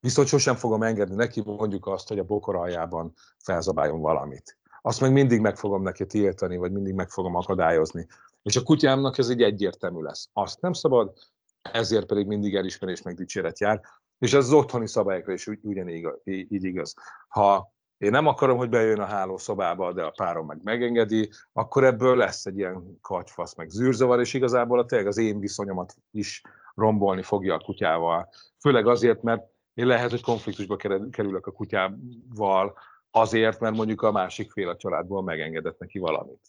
viszont 0.00 0.28
sosem 0.28 0.54
fogom 0.54 0.82
engedni 0.82 1.14
neki 1.14 1.42
mondjuk 1.44 1.86
azt, 1.86 2.08
hogy 2.08 2.18
a 2.18 2.24
bokor 2.24 2.56
aljában 2.56 3.12
felzabáljon 3.38 4.00
valamit. 4.00 4.58
Azt 4.82 5.00
meg 5.00 5.12
mindig 5.12 5.40
meg 5.40 5.56
fogom 5.56 5.82
neki 5.82 6.06
tiltani, 6.06 6.56
vagy 6.56 6.72
mindig 6.72 6.94
meg 6.94 7.08
fogom 7.08 7.34
akadályozni. 7.34 8.06
És 8.42 8.56
a 8.56 8.62
kutyámnak 8.62 9.18
ez 9.18 9.28
egy 9.28 9.42
egyértelmű 9.42 10.00
lesz. 10.00 10.28
Azt 10.32 10.60
nem 10.60 10.72
szabad, 10.72 11.12
ezért 11.62 12.06
pedig 12.06 12.26
mindig 12.26 12.54
elismerés 12.54 13.02
meg 13.02 13.14
dicséret 13.14 13.60
jár, 13.60 13.80
és 14.18 14.32
ez 14.32 14.44
az 14.44 14.52
otthoni 14.52 14.88
szabályokra 14.88 15.32
is 15.32 15.46
ugyanígy 15.46 16.08
így 16.24 16.64
igaz. 16.64 16.94
Ha 17.28 17.72
én 17.98 18.10
nem 18.10 18.26
akarom, 18.26 18.56
hogy 18.56 18.68
bejön 18.68 19.00
a 19.00 19.04
hálószobába, 19.04 19.92
de 19.92 20.02
a 20.02 20.10
párom 20.10 20.46
meg 20.46 20.60
megengedi, 20.62 21.30
akkor 21.52 21.84
ebből 21.84 22.16
lesz 22.16 22.46
egy 22.46 22.56
ilyen 22.56 22.98
katyfasz, 23.00 23.54
meg 23.54 23.68
zűrzavar, 23.68 24.20
és 24.20 24.34
igazából 24.34 24.78
a 24.78 24.84
tényleg 24.84 25.06
az 25.06 25.18
én 25.18 25.40
viszonyomat 25.40 25.94
is 26.10 26.42
rombolni 26.74 27.22
fogja 27.22 27.54
a 27.54 27.60
kutyával. 27.60 28.28
Főleg 28.60 28.86
azért, 28.86 29.22
mert 29.22 29.42
én 29.74 29.86
lehet, 29.86 30.10
hogy 30.10 30.22
konfliktusba 30.22 30.76
kerülök 31.10 31.46
a 31.46 31.52
kutyával, 31.52 32.78
azért, 33.10 33.60
mert 33.60 33.76
mondjuk 33.76 34.02
a 34.02 34.12
másik 34.12 34.52
fél 34.52 34.68
a 34.68 34.76
családból 34.76 35.22
megengedett 35.22 35.78
neki 35.78 35.98
valamit. 35.98 36.40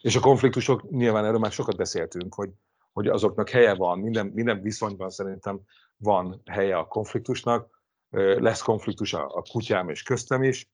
És 0.00 0.16
a 0.16 0.20
konfliktusok, 0.20 0.90
nyilván 0.90 1.24
erről 1.24 1.38
már 1.38 1.52
sokat 1.52 1.76
beszéltünk, 1.76 2.34
hogy 2.34 2.50
hogy 2.94 3.08
azoknak 3.08 3.48
helye 3.48 3.74
van, 3.74 3.98
minden, 3.98 4.26
minden 4.26 4.60
viszonyban 4.60 5.10
szerintem 5.10 5.60
van 5.96 6.42
helye 6.44 6.76
a 6.76 6.86
konfliktusnak, 6.86 7.82
lesz 8.10 8.62
konfliktus 8.62 9.12
a, 9.14 9.36
a 9.36 9.42
kutyám 9.50 9.88
és 9.88 10.02
köztem 10.02 10.42
is, 10.42 10.70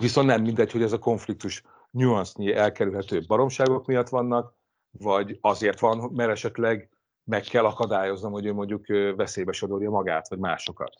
viszont 0.00 0.26
nem 0.26 0.42
mindegy, 0.42 0.72
hogy 0.72 0.82
ez 0.82 0.92
a 0.92 0.98
konfliktus 0.98 1.62
nyuansznyi 1.90 2.52
elkerülhető 2.52 3.24
baromságok 3.26 3.86
miatt 3.86 4.08
vannak, 4.08 4.54
vagy 4.90 5.38
azért 5.40 5.80
van, 5.80 6.10
mert 6.12 6.30
esetleg 6.30 6.90
meg 7.24 7.42
kell 7.42 7.64
akadályoznom, 7.64 8.32
hogy 8.32 8.46
ő 8.46 8.52
mondjuk 8.52 8.86
veszélybe 9.16 9.52
sodorja 9.52 9.90
magát, 9.90 10.28
vagy 10.28 10.38
másokat. 10.38 10.92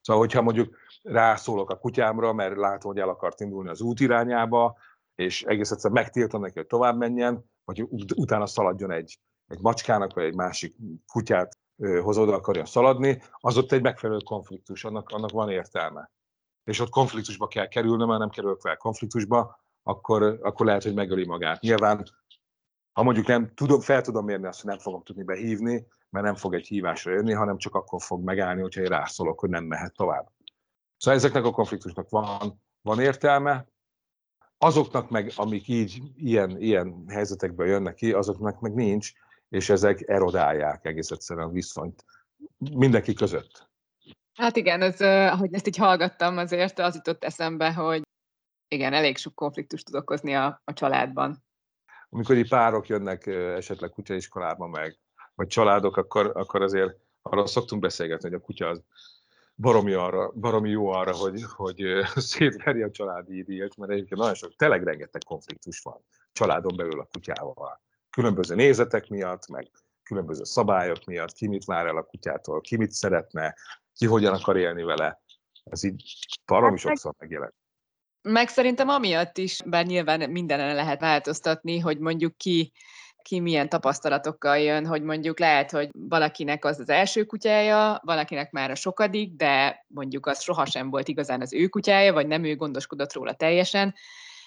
Szóval, 0.00 0.22
hogyha 0.22 0.42
mondjuk 0.42 0.76
rászólok 1.02 1.70
a 1.70 1.78
kutyámra, 1.78 2.32
mert 2.32 2.56
látom, 2.56 2.92
hogy 2.92 3.00
el 3.00 3.08
akart 3.08 3.40
indulni 3.40 3.68
az 3.68 3.80
út 3.80 4.00
irányába, 4.00 4.76
és 5.14 5.42
egész 5.42 5.70
egyszer 5.70 5.90
megtiltom 5.90 6.40
neki, 6.40 6.58
hogy 6.58 6.66
tovább 6.66 6.96
menjen, 6.96 7.44
vagy 7.64 7.82
utána 8.14 8.46
szaladjon 8.46 8.90
egy, 8.90 9.18
egy 9.48 9.60
macskának, 9.60 10.14
vagy 10.14 10.24
egy 10.24 10.34
másik 10.34 10.76
kutyát 11.12 11.58
hoz 12.02 12.18
oda 12.18 12.34
akarja 12.34 12.64
szaladni, 12.64 13.22
az 13.30 13.56
ott 13.56 13.72
egy 13.72 13.82
megfelelő 13.82 14.18
konfliktus, 14.24 14.84
annak, 14.84 15.08
annak 15.08 15.30
van 15.30 15.50
értelme. 15.50 16.10
És 16.64 16.80
ott 16.80 16.90
konfliktusba 16.90 17.46
kell 17.46 17.68
kerülnöm, 17.68 18.08
mert 18.08 18.20
nem 18.20 18.30
kerülök 18.30 18.60
fel 18.60 18.76
konfliktusba, 18.76 19.60
akkor, 19.82 20.38
akkor 20.42 20.66
lehet, 20.66 20.82
hogy 20.82 20.94
megöli 20.94 21.26
magát. 21.26 21.60
Nyilván, 21.60 22.04
ha 22.92 23.02
mondjuk 23.02 23.26
nem 23.26 23.54
tudom, 23.54 23.80
fel 23.80 24.00
tudom 24.00 24.24
mérni 24.24 24.46
azt, 24.46 24.60
hogy 24.60 24.70
nem 24.70 24.78
fogom 24.78 25.02
tudni 25.02 25.22
behívni, 25.22 25.86
mert 26.10 26.24
nem 26.24 26.34
fog 26.34 26.54
egy 26.54 26.66
hívásra 26.66 27.12
jönni, 27.12 27.32
hanem 27.32 27.58
csak 27.58 27.74
akkor 27.74 28.02
fog 28.02 28.24
megállni, 28.24 28.60
hogyha 28.60 28.80
én 28.80 28.88
rászólok, 28.88 29.40
hogy 29.40 29.48
nem 29.48 29.64
mehet 29.64 29.94
tovább. 29.94 30.28
Szóval 30.96 31.18
ezeknek 31.18 31.44
a 31.44 31.50
konfliktusnak 31.50 32.08
van, 32.08 32.62
van 32.82 33.00
értelme, 33.00 33.66
azoknak 34.58 35.10
meg, 35.10 35.32
amik 35.36 35.68
így 35.68 36.02
ilyen, 36.16 36.60
ilyen 36.60 37.04
helyzetekből 37.08 37.66
jönnek 37.66 37.94
ki, 37.94 38.12
azoknak 38.12 38.60
meg 38.60 38.74
nincs, 38.74 39.12
és 39.48 39.68
ezek 39.68 40.08
erodálják 40.08 40.84
egész 40.84 41.10
egyszerűen 41.10 41.46
a 41.46 41.50
viszonyt 41.50 42.04
mindenki 42.58 43.14
között. 43.14 43.68
Hát 44.34 44.56
igen, 44.56 44.82
ez, 44.82 45.00
ahogy 45.32 45.54
ezt 45.54 45.66
így 45.66 45.76
hallgattam, 45.76 46.38
azért 46.38 46.78
az 46.78 46.94
jutott 46.94 47.24
eszembe, 47.24 47.72
hogy 47.72 48.02
igen, 48.68 48.92
elég 48.92 49.16
sok 49.16 49.34
konfliktust 49.34 49.84
tud 49.84 49.94
okozni 49.94 50.34
a, 50.34 50.60
a 50.64 50.72
családban. 50.72 51.44
Amikor 52.08 52.36
így 52.36 52.48
párok 52.48 52.86
jönnek 52.86 53.26
esetleg 53.26 53.90
kutyaiskolába 53.90 54.66
meg, 54.66 54.98
vagy 55.34 55.46
családok, 55.46 55.96
akkor, 55.96 56.32
akkor 56.34 56.62
azért 56.62 56.96
arra 57.22 57.46
szoktunk 57.46 57.82
beszélgetni, 57.82 58.28
hogy 58.28 58.38
a 58.38 58.44
kutya 58.44 58.68
az 58.68 58.82
baromi, 59.54 59.92
arra, 59.92 60.30
baromi 60.30 60.70
jó 60.70 60.88
arra, 60.88 61.14
hogy, 61.14 61.42
hogy 61.56 61.82
szétveri 62.14 62.82
a 62.82 62.90
családi 62.90 63.36
idélt, 63.36 63.76
mert 63.76 63.92
egyébként 63.92 64.20
nagyon 64.20 64.34
sok, 64.34 64.56
tényleg 64.56 64.82
rengeteg 64.82 65.22
konfliktus 65.26 65.80
van 65.80 66.04
családon 66.32 66.76
belül 66.76 67.00
a 67.00 67.08
kutyával. 67.12 67.80
Különböző 68.18 68.54
nézetek 68.54 69.08
miatt, 69.08 69.48
meg 69.48 69.70
különböző 70.02 70.44
szabályok 70.44 71.04
miatt, 71.04 71.32
ki 71.32 71.46
mit 71.46 71.64
vár 71.64 71.86
el 71.86 71.96
a 71.96 72.02
kutyától, 72.02 72.60
ki 72.60 72.76
mit 72.76 72.90
szeretne, 72.90 73.54
ki 73.94 74.06
hogyan 74.06 74.34
akar 74.34 74.56
élni 74.56 74.82
vele. 74.82 75.22
Ez 75.64 75.84
így 75.84 76.02
baromi 76.46 76.70
hát 76.70 76.78
sokszor 76.78 77.14
megjelent. 77.18 77.54
Meg 78.22 78.48
szerintem 78.48 78.88
amiatt 78.88 79.38
is, 79.38 79.60
bár 79.64 79.86
nyilván 79.86 80.30
mindenen 80.30 80.74
lehet 80.74 81.00
változtatni, 81.00 81.78
hogy 81.78 81.98
mondjuk 81.98 82.36
ki 82.36 82.72
ki 83.22 83.40
milyen 83.40 83.68
tapasztalatokkal 83.68 84.58
jön, 84.58 84.86
hogy 84.86 85.02
mondjuk 85.02 85.38
lehet, 85.38 85.70
hogy 85.70 85.88
valakinek 85.92 86.64
az 86.64 86.78
az 86.78 86.88
első 86.88 87.24
kutyája, 87.24 88.00
valakinek 88.04 88.50
már 88.50 88.70
a 88.70 88.74
sokadik, 88.74 89.36
de 89.36 89.84
mondjuk 89.88 90.26
az 90.26 90.40
sohasem 90.40 90.90
volt 90.90 91.08
igazán 91.08 91.40
az 91.40 91.52
ő 91.52 91.66
kutyája, 91.66 92.12
vagy 92.12 92.26
nem 92.26 92.44
ő 92.44 92.56
gondoskodott 92.56 93.12
róla 93.12 93.34
teljesen. 93.34 93.94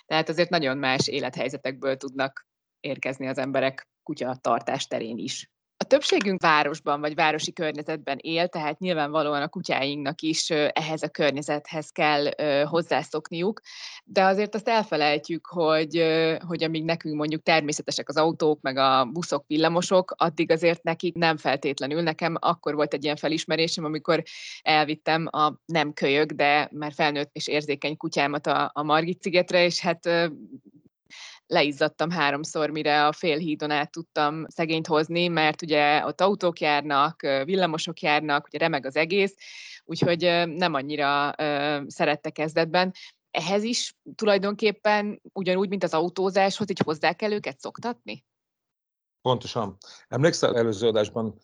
Tehát 0.06 0.30
azért 0.30 0.50
nagyon 0.50 0.78
más 0.78 1.08
élethelyzetekből 1.08 1.98
tudnak 1.98 2.50
érkezni 2.82 3.28
az 3.28 3.38
emberek 3.38 3.88
kutya 4.04 4.36
tartás 4.42 4.88
terén 4.88 5.18
is. 5.18 5.50
A 5.82 5.84
többségünk 5.84 6.42
városban 6.42 7.00
vagy 7.00 7.16
városi 7.16 7.54
környezetben 7.54 8.18
él, 8.22 8.48
tehát 8.48 8.80
nyilvánvalóan 8.80 9.42
a 9.42 9.48
kutyáinknak 9.48 10.22
is 10.22 10.50
ehhez 10.50 11.04
a 11.04 11.10
környezethez 11.10 11.90
kell 11.90 12.26
hozzászokniuk, 12.66 13.62
de 14.04 14.24
azért 14.24 14.56
azt 14.56 14.68
elfelejtjük, 14.68 15.46
hogy, 15.46 16.04
hogy 16.48 16.64
amíg 16.64 16.84
nekünk 16.84 17.16
mondjuk 17.16 17.44
természetesek 17.44 18.10
az 18.10 18.18
autók, 18.18 18.62
meg 18.62 18.78
a 18.78 19.06
buszok, 19.06 19.44
villamosok, 19.48 20.14
addig 20.18 20.52
azért 20.52 20.84
nekik 20.84 21.16
nem 21.16 21.38
feltétlenül. 21.38 22.02
Nekem 22.02 22.36
akkor 22.40 22.76
volt 22.76 22.94
egy 22.94 23.04
ilyen 23.04 23.16
felismerésem, 23.16 23.84
amikor 23.84 24.24
elvittem 24.62 25.28
a 25.32 25.54
nem 25.66 25.94
kölyök, 25.94 26.32
de 26.32 26.70
már 26.72 26.94
felnőtt 26.94 27.30
és 27.34 27.48
érzékeny 27.48 27.98
kutyámat 27.98 28.48
a, 28.48 28.72
a 28.74 28.84
Margit 28.84 29.22
szigetre, 29.22 29.66
és 29.66 29.80
hát 29.80 30.10
leizzadtam 31.52 32.10
háromszor, 32.10 32.70
mire 32.70 33.08
a 33.08 33.12
félhídon 33.12 33.72
át 33.72 33.92
tudtam 33.92 34.46
szegényt 34.48 34.88
hozni, 34.88 35.28
mert 35.28 35.62
ugye 35.62 36.06
ott 36.06 36.22
autók 36.22 36.60
járnak, 36.60 37.22
villamosok 37.22 38.00
járnak, 38.00 38.46
ugye 38.46 38.58
remeg 38.58 38.86
az 38.86 38.96
egész, 38.96 39.36
úgyhogy 39.84 40.22
nem 40.48 40.74
annyira 40.74 41.34
szerette 41.88 42.30
kezdetben. 42.30 42.94
Ehhez 43.32 43.64
is 43.64 43.96
tulajdonképpen 44.16 45.22
ugyanúgy, 45.34 45.70
mint 45.70 45.84
az 45.84 45.94
autózáshoz, 45.94 46.70
így 46.70 46.82
hozzá 46.86 47.14
kell 47.14 47.32
őket 47.32 47.60
szoktatni? 47.60 48.26
Pontosan. 49.22 49.78
Emlékszel, 50.08 50.58
előző 50.58 50.88
adásban 50.88 51.36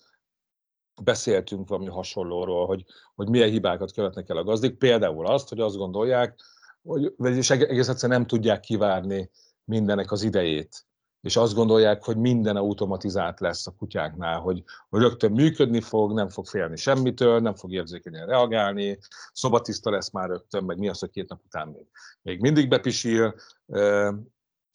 beszéltünk 1.02 1.68
valami 1.70 1.88
hasonlóról, 1.88 2.66
hogy, 2.66 2.84
hogy 3.16 3.30
milyen 3.30 3.50
hibákat 3.50 3.92
követnek 3.92 4.30
el 4.30 4.38
a 4.38 4.44
gazdik. 4.44 4.78
Például 4.78 5.26
azt, 5.26 5.50
hogy 5.50 5.60
azt 5.60 5.78
gondolják, 5.78 6.40
hogy, 6.82 7.14
vagyis 7.18 7.50
egész 7.50 7.88
egyszerűen 7.88 8.20
nem 8.20 8.28
tudják 8.28 8.60
kivárni 8.60 9.30
mindenek 9.68 10.12
az 10.12 10.24
idejét, 10.24 10.86
és 11.22 11.36
azt 11.36 11.54
gondolják, 11.54 12.04
hogy 12.04 12.18
minden 12.18 12.56
automatizált 12.56 13.40
lesz 13.40 13.68
a 13.68 13.76
kutyáknál, 13.78 14.40
hogy, 14.40 14.64
hogy 14.90 15.02
rögtön 15.02 15.32
működni 15.32 15.82
fog, 15.82 16.14
nem 16.14 16.30
fog 16.30 16.46
félni 16.46 16.76
semmitől, 16.76 17.40
nem 17.40 17.56
fog 17.56 17.74
érzékenyen 17.74 18.28
reagálni, 18.28 18.98
szobatiszta 19.34 19.90
lesz 19.90 20.12
már 20.12 20.30
rögtön, 20.30 20.64
meg 20.64 20.78
mi 20.78 20.90
az, 20.90 21.00
hogy 21.00 21.10
két 21.10 21.30
nap 21.30 21.42
után 21.46 21.68
még, 21.68 21.86
még 22.22 22.40
mindig 22.40 22.70
bepisil, 22.70 23.36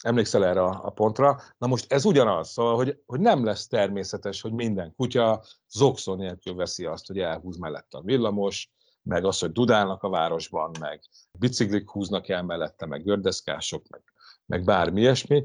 emlékszel 0.02 0.44
erre 0.44 0.62
a, 0.62 0.90
pontra. 0.90 1.40
Na 1.59 1.66
most 1.66 1.92
ez 1.92 2.05
ugyanaz, 2.05 2.48
szóval, 2.48 2.76
hogy, 2.76 3.02
hogy 3.07 3.20
nem 3.20 3.44
lesz 3.44 3.66
természetes, 3.66 4.40
hogy 4.40 4.52
minden 4.52 4.94
kutya 4.94 5.44
zokszó 5.70 6.14
nélkül 6.14 6.55
veszi 6.55 6.85
azt, 6.85 7.07
hogy 7.07 7.18
elhúz 7.18 7.57
mellette 7.57 7.98
a 7.98 8.02
villamos, 8.02 8.70
meg 9.02 9.24
az, 9.24 9.38
hogy 9.38 9.52
dudálnak 9.52 10.02
a 10.02 10.09
városban, 10.09 10.70
meg 10.81 11.00
biciklik 11.38 11.90
húznak 11.90 12.28
el 12.28 12.42
mellette, 12.42 12.87
meg 12.87 13.05
gördeszkások, 13.05 13.88
meg 13.88 14.02
meg 14.52 14.64
bármi 14.64 15.00
ilyesmi, 15.00 15.44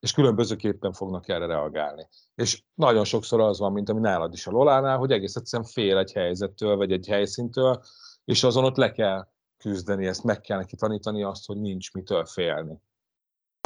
és 0.00 0.12
különbözőképpen 0.12 0.92
fognak 0.92 1.28
erre 1.28 1.46
reagálni. 1.46 2.08
És 2.34 2.62
nagyon 2.74 3.04
sokszor 3.04 3.40
az 3.40 3.58
van, 3.58 3.72
mint 3.72 3.88
ami 3.88 4.00
nálad 4.00 4.32
is 4.32 4.46
a 4.46 4.50
Lolánál, 4.50 4.98
hogy 4.98 5.10
egész 5.10 5.36
egyszerűen 5.36 5.68
fél 5.68 5.98
egy 5.98 6.12
helyzettől, 6.12 6.76
vagy 6.76 6.92
egy 6.92 7.06
helyszíntől, 7.06 7.82
és 8.24 8.42
azon 8.42 8.64
ott 8.64 8.76
le 8.76 8.92
kell 8.92 9.28
küzdeni, 9.56 10.06
ezt 10.06 10.24
meg 10.24 10.40
kell 10.40 10.58
neki 10.58 10.76
tanítani 10.76 11.22
azt, 11.22 11.46
hogy 11.46 11.60
nincs 11.60 11.92
mitől 11.92 12.24
félni. 12.24 12.80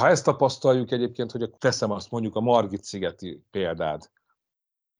Ha 0.02 0.08
ezt 0.08 0.24
tapasztaljuk 0.24 0.90
egyébként, 0.90 1.30
hogy 1.30 1.50
teszem 1.58 1.90
azt 1.90 2.10
mondjuk 2.10 2.36
a 2.36 2.40
Margit 2.40 2.84
szigeti 2.84 3.42
példád, 3.50 4.10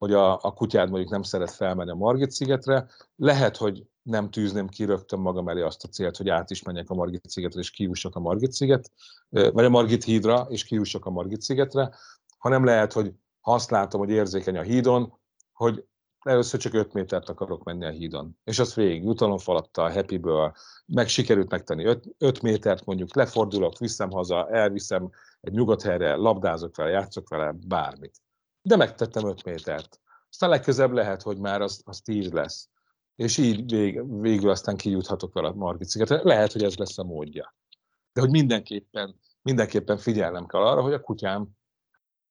hogy 0.05 0.13
a, 0.13 0.33
a 0.33 0.53
kutyád 0.53 0.91
mondjuk 0.91 1.11
nem 1.11 1.23
szeret 1.23 1.51
felmenni 1.51 1.91
a 1.91 1.95
Margit 1.95 2.31
szigetre, 2.31 2.87
lehet, 3.17 3.57
hogy 3.57 3.87
nem 4.03 4.31
tűzném 4.31 4.69
ki 4.69 4.85
rögtön 4.85 5.19
magam 5.19 5.49
elé 5.49 5.61
azt 5.61 5.85
a 5.85 5.89
célt, 5.89 6.17
hogy 6.17 6.29
át 6.29 6.51
is 6.51 6.63
menjek 6.63 6.91
a 6.91 6.95
Margit 6.95 7.31
szigetre, 7.31 7.61
és 7.61 7.71
kiussak 7.71 8.17
a 8.17 8.21
Margit 8.21 8.53
sziget, 8.53 8.91
vagy 9.29 9.65
a 9.65 9.69
Margit 9.69 10.05
hídra, 10.05 10.47
és 10.49 10.65
kiussak 10.65 11.05
a 11.05 11.11
Margit 11.11 11.41
szigetre, 11.41 11.95
hanem 12.39 12.65
lehet, 12.65 12.93
hogy 12.93 13.13
ha 13.41 13.53
azt 13.53 13.71
látom, 13.71 14.01
hogy 14.01 14.11
érzékeny 14.11 14.57
a 14.57 14.63
hídon, 14.63 15.19
hogy 15.53 15.85
először 16.21 16.61
csak 16.61 16.75
5 16.75 16.93
métert 16.93 17.29
akarok 17.29 17.65
menni 17.65 17.85
a 17.85 17.91
hídon. 17.91 18.39
És 18.45 18.59
azt 18.59 18.75
végig 18.75 19.05
jutalomfalattal, 19.05 19.91
happyből, 19.91 20.53
meg 20.87 21.09
sikerült 21.09 21.51
megtenni 21.51 21.99
5, 22.19 22.43
métert, 22.43 22.85
mondjuk 22.85 23.15
lefordulok, 23.15 23.79
viszem 23.79 24.11
haza, 24.11 24.49
elviszem 24.49 25.11
egy 25.41 25.53
nyugodt 25.53 25.83
helyre, 25.83 26.15
labdázok 26.15 26.77
vele, 26.77 26.91
játszok 26.91 27.29
vele, 27.29 27.55
bármit. 27.67 28.24
De 28.67 28.77
megtettem 28.77 29.27
5 29.27 29.45
métert. 29.45 30.01
Aztán 30.29 30.51
legközebb 30.51 30.93
lehet, 30.93 31.23
hogy 31.23 31.39
már 31.39 31.61
az, 31.61 31.83
az 31.85 32.01
10 32.01 32.31
lesz 32.31 32.69
és 33.17 33.39
így 33.39 33.71
vég, 33.71 34.21
végül 34.21 34.51
aztán 34.51 34.77
kijuthatok 34.77 35.33
vele 35.33 35.49
a 35.49 35.55
Margit 35.55 35.89
szigetre. 35.89 36.21
Lehet, 36.23 36.53
hogy 36.53 36.63
ez 36.63 36.77
lesz 36.77 36.99
a 36.99 37.05
módja. 37.05 37.55
De 38.13 38.21
hogy 38.21 38.31
mindenképpen, 38.31 39.21
mindenképpen 39.43 39.99
figyelnem 39.99 40.47
kell 40.47 40.61
arra, 40.61 40.83
hogy 40.83 40.93
a 40.93 41.01
kutyám 41.01 41.49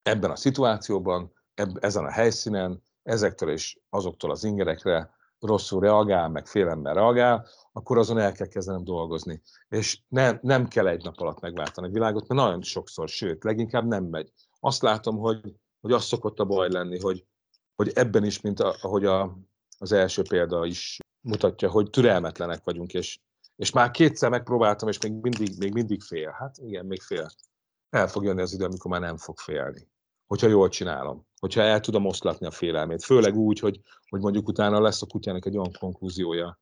ebben 0.01 0.31
a 0.31 0.35
szituációban, 0.35 1.33
eb, 1.53 1.77
ezen 1.81 2.05
a 2.05 2.11
helyszínen, 2.11 2.83
ezektől 3.03 3.49
és 3.49 3.79
azoktól 3.89 4.31
az 4.31 4.43
ingerekre 4.43 5.11
rosszul 5.39 5.81
reagál, 5.81 6.29
meg 6.29 6.47
félemmel 6.47 6.93
reagál, 6.93 7.47
akkor 7.71 7.97
azon 7.97 8.17
el 8.17 8.31
kell 8.31 8.47
kezdenem 8.47 8.83
dolgozni. 8.83 9.41
És 9.69 10.01
ne, 10.07 10.37
nem 10.41 10.67
kell 10.67 10.87
egy 10.87 11.03
nap 11.03 11.19
alatt 11.19 11.39
megváltani 11.39 11.87
a 11.87 11.91
világot, 11.91 12.27
mert 12.27 12.41
nagyon 12.41 12.61
sokszor, 12.61 13.09
sőt, 13.09 13.43
leginkább 13.43 13.85
nem 13.85 14.03
megy. 14.03 14.31
Azt 14.59 14.81
látom, 14.81 15.17
hogy, 15.17 15.55
hogy 15.83 15.91
az 15.91 16.03
szokott 16.03 16.39
a 16.39 16.45
baj 16.45 16.69
lenni, 16.69 16.99
hogy, 16.99 17.25
hogy 17.75 17.91
ebben 17.95 18.23
is, 18.23 18.41
mint 18.41 18.59
a, 18.59 18.75
ahogy 18.81 19.05
a, 19.05 19.37
az 19.77 19.91
első 19.91 20.21
példa 20.21 20.65
is 20.65 20.99
mutatja, 21.21 21.69
hogy 21.69 21.89
türelmetlenek 21.89 22.63
vagyunk, 22.63 22.93
és, 22.93 23.19
és 23.55 23.71
már 23.71 23.91
kétszer 23.91 24.29
megpróbáltam, 24.29 24.89
és 24.89 24.99
még 24.99 25.11
mindig, 25.11 25.57
még 25.57 25.73
mindig 25.73 26.01
fél. 26.01 26.29
Hát 26.29 26.57
igen, 26.57 26.85
még 26.85 27.01
fél. 27.01 27.29
El 27.89 28.07
fog 28.07 28.23
jönni 28.23 28.41
az 28.41 28.53
idő, 28.53 28.65
amikor 28.65 28.91
már 28.91 29.01
nem 29.01 29.17
fog 29.17 29.39
félni. 29.39 29.87
Hogyha 30.27 30.47
jól 30.47 30.69
csinálom. 30.69 31.27
Hogyha 31.39 31.61
el 31.61 31.79
tudom 31.79 32.05
oszlatni 32.05 32.45
a 32.45 32.51
félelmét. 32.51 33.03
Főleg 33.03 33.35
úgy, 33.35 33.59
hogy, 33.59 33.79
hogy 34.09 34.21
mondjuk 34.21 34.47
utána 34.47 34.81
lesz 34.81 35.01
a 35.01 35.05
kutyának 35.05 35.45
egy 35.45 35.57
olyan 35.57 35.71
konklúziója, 35.79 36.59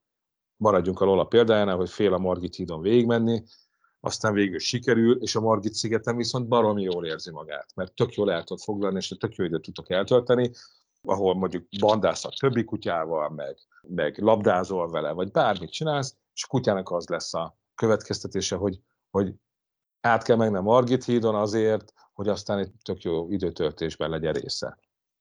maradjunk 0.58 1.00
a 1.00 1.06
Lola 1.06 1.24
példájánál, 1.24 1.76
hogy 1.76 1.90
fél 1.90 2.14
a 2.14 2.18
Margit 2.18 2.56
hídon 2.56 2.82
végigmenni, 2.82 3.44
aztán 4.04 4.34
végül 4.34 4.60
sikerül, 4.60 5.22
és 5.22 5.36
a 5.36 5.42
Margit 5.42 5.74
szigeten 5.74 6.16
viszont 6.16 6.48
baromi 6.48 6.82
jól 6.82 7.06
érzi 7.06 7.32
magát, 7.32 7.72
mert 7.76 7.94
tök 7.94 8.14
jól 8.14 8.32
el 8.32 8.44
tud 8.44 8.60
foglalni, 8.60 8.98
és 8.98 9.16
tök 9.20 9.36
jó 9.36 9.46
időt 9.46 9.62
tudok 9.62 9.90
eltölteni, 9.90 10.52
ahol 11.02 11.36
mondjuk 11.36 11.68
bandász 11.80 12.26
a 12.26 12.34
többi 12.40 12.64
kutyával, 12.64 13.30
meg, 13.30 13.58
meg 13.82 14.18
labdázol 14.18 14.90
vele, 14.90 15.12
vagy 15.12 15.32
bármit 15.32 15.72
csinálsz, 15.72 16.16
és 16.34 16.44
a 16.44 16.48
kutyának 16.48 16.92
az 16.92 17.08
lesz 17.08 17.34
a 17.34 17.58
következtetése, 17.76 18.56
hogy, 18.56 18.80
hogy 19.10 19.34
át 20.02 20.24
kell 20.24 20.36
mennem 20.36 20.64
Margit 20.64 21.04
hídon 21.04 21.36
azért, 21.36 21.94
hogy 22.14 22.28
aztán 22.28 22.60
egy 22.60 22.72
tök 22.84 23.02
jó 23.02 23.30
időtöltésben 23.30 24.10
legyen 24.10 24.34
része. 24.34 24.78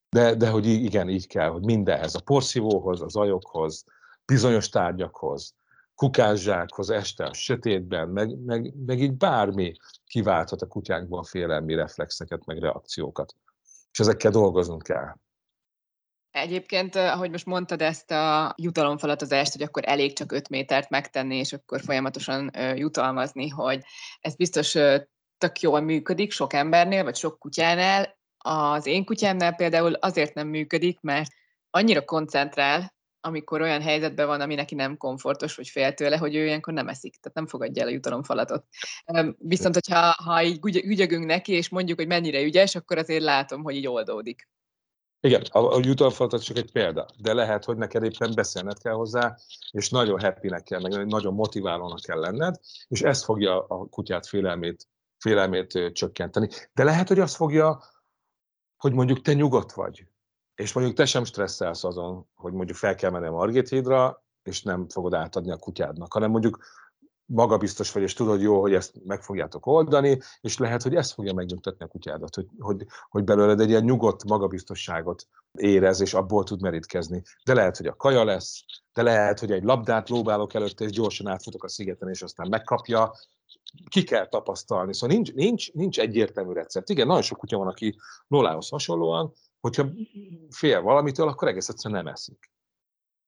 De, 0.08 0.34
de 0.34 0.50
hogy 0.50 0.66
igen, 0.66 1.08
így 1.08 1.26
kell, 1.26 1.48
hogy 1.48 1.64
mindenhez, 1.64 2.14
a 2.14 2.20
porszívóhoz, 2.20 3.00
az 3.00 3.16
ajokhoz, 3.16 3.84
bizonyos 4.24 4.68
tárgyakhoz, 4.68 5.54
kukászsákhoz 6.00 6.90
este 6.90 7.24
a 7.24 7.34
sötétben, 7.34 8.08
meg, 8.08 8.38
meg, 8.38 8.74
meg 8.86 9.00
így 9.00 9.12
bármi 9.12 9.72
kiválthat 10.06 10.62
a 10.62 10.66
kutyánkban 10.66 11.22
félelmi 11.22 11.74
reflexeket, 11.74 12.44
meg 12.44 12.58
reakciókat. 12.58 13.34
És 13.92 13.98
ezekkel 13.98 14.30
dolgoznunk 14.30 14.82
kell. 14.82 15.14
Egyébként, 16.30 16.94
ahogy 16.94 17.30
most 17.30 17.46
mondtad 17.46 17.82
ezt 17.82 18.10
a 18.10 18.54
jutalomfalatozást, 18.56 19.52
hogy 19.52 19.62
akkor 19.62 19.82
elég 19.86 20.12
csak 20.12 20.32
5 20.32 20.48
métert 20.48 20.90
megtenni, 20.90 21.36
és 21.36 21.52
akkor 21.52 21.80
folyamatosan 21.80 22.50
jutalmazni, 22.74 23.48
hogy 23.48 23.82
ez 24.20 24.36
biztos 24.36 24.70
tök 25.38 25.60
jól 25.60 25.80
működik 25.80 26.32
sok 26.32 26.52
embernél, 26.52 27.04
vagy 27.04 27.16
sok 27.16 27.38
kutyánál. 27.38 28.18
Az 28.38 28.86
én 28.86 29.04
kutyámnál 29.04 29.54
például 29.54 29.92
azért 29.92 30.34
nem 30.34 30.48
működik, 30.48 31.00
mert 31.00 31.30
annyira 31.70 32.04
koncentrál, 32.04 32.98
amikor 33.20 33.60
olyan 33.60 33.80
helyzetben 33.80 34.26
van, 34.26 34.40
ami 34.40 34.54
neki 34.54 34.74
nem 34.74 34.96
komfortos, 34.96 35.56
vagy 35.56 35.68
fél 35.68 35.94
tőle, 35.94 36.16
hogy 36.16 36.34
ő 36.34 36.44
ilyenkor 36.44 36.72
nem 36.72 36.88
eszik, 36.88 37.16
tehát 37.16 37.36
nem 37.36 37.46
fogadja 37.46 37.82
el 37.82 37.88
a 37.88 37.92
jutalomfalatot. 37.92 38.64
Viszont, 39.38 39.74
hogyha 39.74 40.14
ha 40.24 40.42
így 40.42 40.76
ügyögünk 40.84 41.24
neki, 41.24 41.52
és 41.52 41.68
mondjuk, 41.68 41.98
hogy 41.98 42.06
mennyire 42.06 42.42
ügyes, 42.42 42.74
akkor 42.74 42.98
azért 42.98 43.22
látom, 43.22 43.62
hogy 43.62 43.74
így 43.74 43.86
oldódik. 43.86 44.48
Igen, 45.22 45.42
a, 45.50 45.58
a 45.58 45.80
jutalomfalatot 45.82 46.42
csak 46.42 46.56
egy 46.56 46.72
példa, 46.72 47.06
de 47.18 47.32
lehet, 47.32 47.64
hogy 47.64 47.76
neked 47.76 48.02
éppen 48.02 48.32
beszélned 48.34 48.78
kell 48.78 48.92
hozzá, 48.92 49.36
és 49.70 49.88
nagyon 49.88 50.20
happynek 50.20 50.62
kell, 50.62 50.80
meg 50.80 51.06
nagyon 51.06 51.34
motiválónak 51.34 52.00
kell 52.00 52.18
lenned, 52.18 52.56
és 52.88 53.02
ez 53.02 53.24
fogja 53.24 53.66
a 53.66 53.86
kutyát 53.86 54.26
félelmét, 54.26 54.86
félelmét 55.18 55.90
csökkenteni. 55.92 56.48
De 56.72 56.84
lehet, 56.84 57.08
hogy 57.08 57.18
azt 57.18 57.36
fogja, 57.36 57.82
hogy 58.76 58.92
mondjuk 58.92 59.20
te 59.20 59.32
nyugodt 59.32 59.72
vagy, 59.72 60.06
és 60.60 60.72
mondjuk 60.72 60.96
te 60.96 61.04
sem 61.04 61.24
stresszelsz 61.24 61.84
azon, 61.84 62.26
hogy 62.34 62.52
mondjuk 62.52 62.76
fel 62.76 62.94
kell 62.94 63.10
menni 63.10 63.26
a 63.26 63.30
Margit 63.30 63.68
hídra, 63.68 64.24
és 64.42 64.62
nem 64.62 64.88
fogod 64.88 65.14
átadni 65.14 65.50
a 65.50 65.56
kutyádnak, 65.56 66.12
hanem 66.12 66.30
mondjuk 66.30 66.58
magabiztos 67.24 67.92
vagy, 67.92 68.02
és 68.02 68.14
tudod 68.14 68.40
jó, 68.40 68.60
hogy 68.60 68.74
ezt 68.74 68.94
meg 69.04 69.22
fogjátok 69.22 69.66
oldani, 69.66 70.18
és 70.40 70.58
lehet, 70.58 70.82
hogy 70.82 70.94
ez 70.94 71.12
fogja 71.12 71.32
megnyugtatni 71.32 71.84
a 71.84 71.88
kutyádat, 71.88 72.34
hogy, 72.34 72.46
hogy, 72.58 72.86
hogy 73.08 73.24
belőled 73.24 73.60
egy 73.60 73.68
ilyen 73.68 73.84
nyugodt 73.84 74.24
magabiztosságot 74.24 75.26
érez, 75.52 76.00
és 76.00 76.14
abból 76.14 76.44
tud 76.44 76.60
merítkezni. 76.60 77.22
De 77.44 77.54
lehet, 77.54 77.76
hogy 77.76 77.86
a 77.86 77.96
kaja 77.96 78.24
lesz, 78.24 78.64
de 78.92 79.02
lehet, 79.02 79.40
hogy 79.40 79.52
egy 79.52 79.62
labdát 79.62 80.08
lóbálok 80.08 80.54
előtte, 80.54 80.84
és 80.84 80.90
gyorsan 80.90 81.26
átfutok 81.26 81.64
a 81.64 81.68
szigeten, 81.68 82.08
és 82.08 82.22
aztán 82.22 82.48
megkapja. 82.48 83.12
Ki 83.88 84.02
kell 84.02 84.28
tapasztalni. 84.28 84.94
Szóval 84.94 85.16
nincs, 85.16 85.32
nincs, 85.32 85.72
nincs 85.72 85.98
egyértelmű 85.98 86.52
recept. 86.52 86.88
Igen, 86.88 87.06
nagyon 87.06 87.22
sok 87.22 87.38
kutya 87.38 87.58
van, 87.58 87.68
aki 87.68 87.96
Lolához 88.28 88.68
hasonlóan, 88.68 89.32
hogyha 89.60 89.88
fél 90.50 90.82
valamitől, 90.82 91.28
akkor 91.28 91.48
egész 91.48 91.68
egyszerűen 91.68 92.04
nem 92.04 92.12
eszik. 92.12 92.50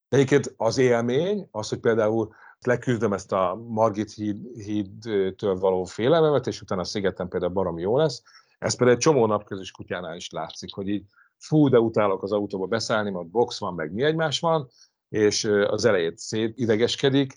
De 0.08 0.16
egyébként 0.16 0.54
az 0.56 0.78
élmény, 0.78 1.48
az, 1.50 1.68
hogy 1.68 1.78
például 1.78 2.34
leküzdöm 2.60 3.12
ezt 3.12 3.32
a 3.32 3.54
Margit 3.68 4.12
híd, 4.12 4.56
hídtől 4.56 5.58
való 5.58 5.84
félelmemet, 5.84 6.46
és 6.46 6.60
utána 6.60 6.80
a 6.80 6.84
szigeten 6.84 7.28
például 7.28 7.52
baromi 7.52 7.80
jó 7.80 7.96
lesz. 7.96 8.22
Ez 8.58 8.76
például 8.76 8.96
egy 8.96 9.02
csomó 9.02 9.26
napközös 9.26 9.70
kutyánál 9.70 10.16
is 10.16 10.30
látszik, 10.30 10.74
hogy 10.74 10.88
így 10.88 11.04
fú, 11.38 11.68
de 11.68 11.78
utálok 11.78 12.22
az 12.22 12.32
autóba 12.32 12.66
beszállni, 12.66 13.10
mert 13.10 13.30
box 13.30 13.58
van, 13.58 13.74
meg 13.74 13.92
mi 13.92 14.02
egymás 14.02 14.40
van, 14.40 14.68
és 15.08 15.44
az 15.44 15.84
elejét 15.84 16.18
szét 16.18 16.58
idegeskedik, 16.58 17.36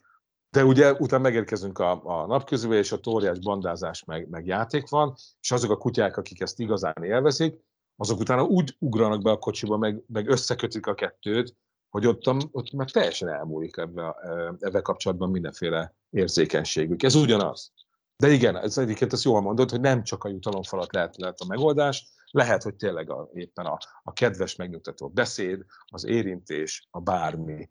de 0.49 0.65
ugye 0.65 0.93
utána 0.93 1.21
megérkezünk 1.21 1.79
a, 1.79 2.01
a 2.03 2.25
napközülbe, 2.25 2.75
és 2.75 2.91
a 2.91 2.99
óriás 3.09 3.39
bandázás 3.39 4.03
meg, 4.03 4.29
meg 4.29 4.45
játék 4.45 4.89
van, 4.89 5.15
és 5.39 5.51
azok 5.51 5.71
a 5.71 5.77
kutyák, 5.77 6.17
akik 6.17 6.41
ezt 6.41 6.59
igazán 6.59 7.03
élvezik, 7.03 7.59
azok 7.95 8.19
utána 8.19 8.43
úgy 8.43 8.75
ugranak 8.79 9.21
be 9.21 9.31
a 9.31 9.37
kocsiba, 9.37 9.77
meg, 9.77 10.03
meg 10.07 10.27
összekötik 10.27 10.87
a 10.87 10.93
kettőt, 10.93 11.55
hogy 11.89 12.05
ott, 12.05 12.27
ott 12.51 12.71
már 12.71 12.91
teljesen 12.91 13.29
elmúlik 13.29 13.77
ebbe, 13.77 14.15
ebbe 14.59 14.81
kapcsolatban 14.81 15.29
mindenféle 15.29 15.95
érzékenységük. 16.09 17.03
Ez 17.03 17.15
ugyanaz. 17.15 17.73
De 18.17 18.29
igen, 18.29 18.57
ez 18.57 18.77
egyiket 18.77 19.13
ezt 19.13 19.23
jól 19.23 19.41
mondod, 19.41 19.69
hogy 19.69 19.79
nem 19.79 20.03
csak 20.03 20.23
a 20.23 20.29
jutalomfalat 20.29 20.93
lehet, 20.93 21.17
lehet 21.17 21.39
a 21.39 21.45
megoldás, 21.45 22.07
lehet, 22.31 22.63
hogy 22.63 22.75
tényleg 22.75 23.09
a, 23.09 23.29
éppen 23.33 23.65
a, 23.65 23.77
a 24.03 24.13
kedves, 24.13 24.55
megnyugtató 24.55 25.09
beszéd, 25.09 25.65
az 25.85 26.05
érintés, 26.05 26.87
a 26.91 26.99
bármi. 26.99 27.69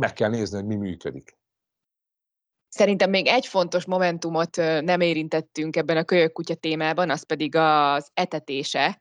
Meg 0.00 0.12
kell 0.12 0.30
nézni, 0.30 0.56
hogy 0.56 0.66
mi 0.66 0.76
működik. 0.76 1.38
Szerintem 2.68 3.10
még 3.10 3.26
egy 3.26 3.46
fontos 3.46 3.84
momentumot 3.84 4.56
nem 4.80 5.00
érintettünk 5.00 5.76
ebben 5.76 5.96
a 5.96 6.04
kölyök 6.04 6.32
kutya 6.32 6.54
témában, 6.54 7.10
az 7.10 7.22
pedig 7.22 7.56
az 7.56 8.10
etetése 8.14 9.00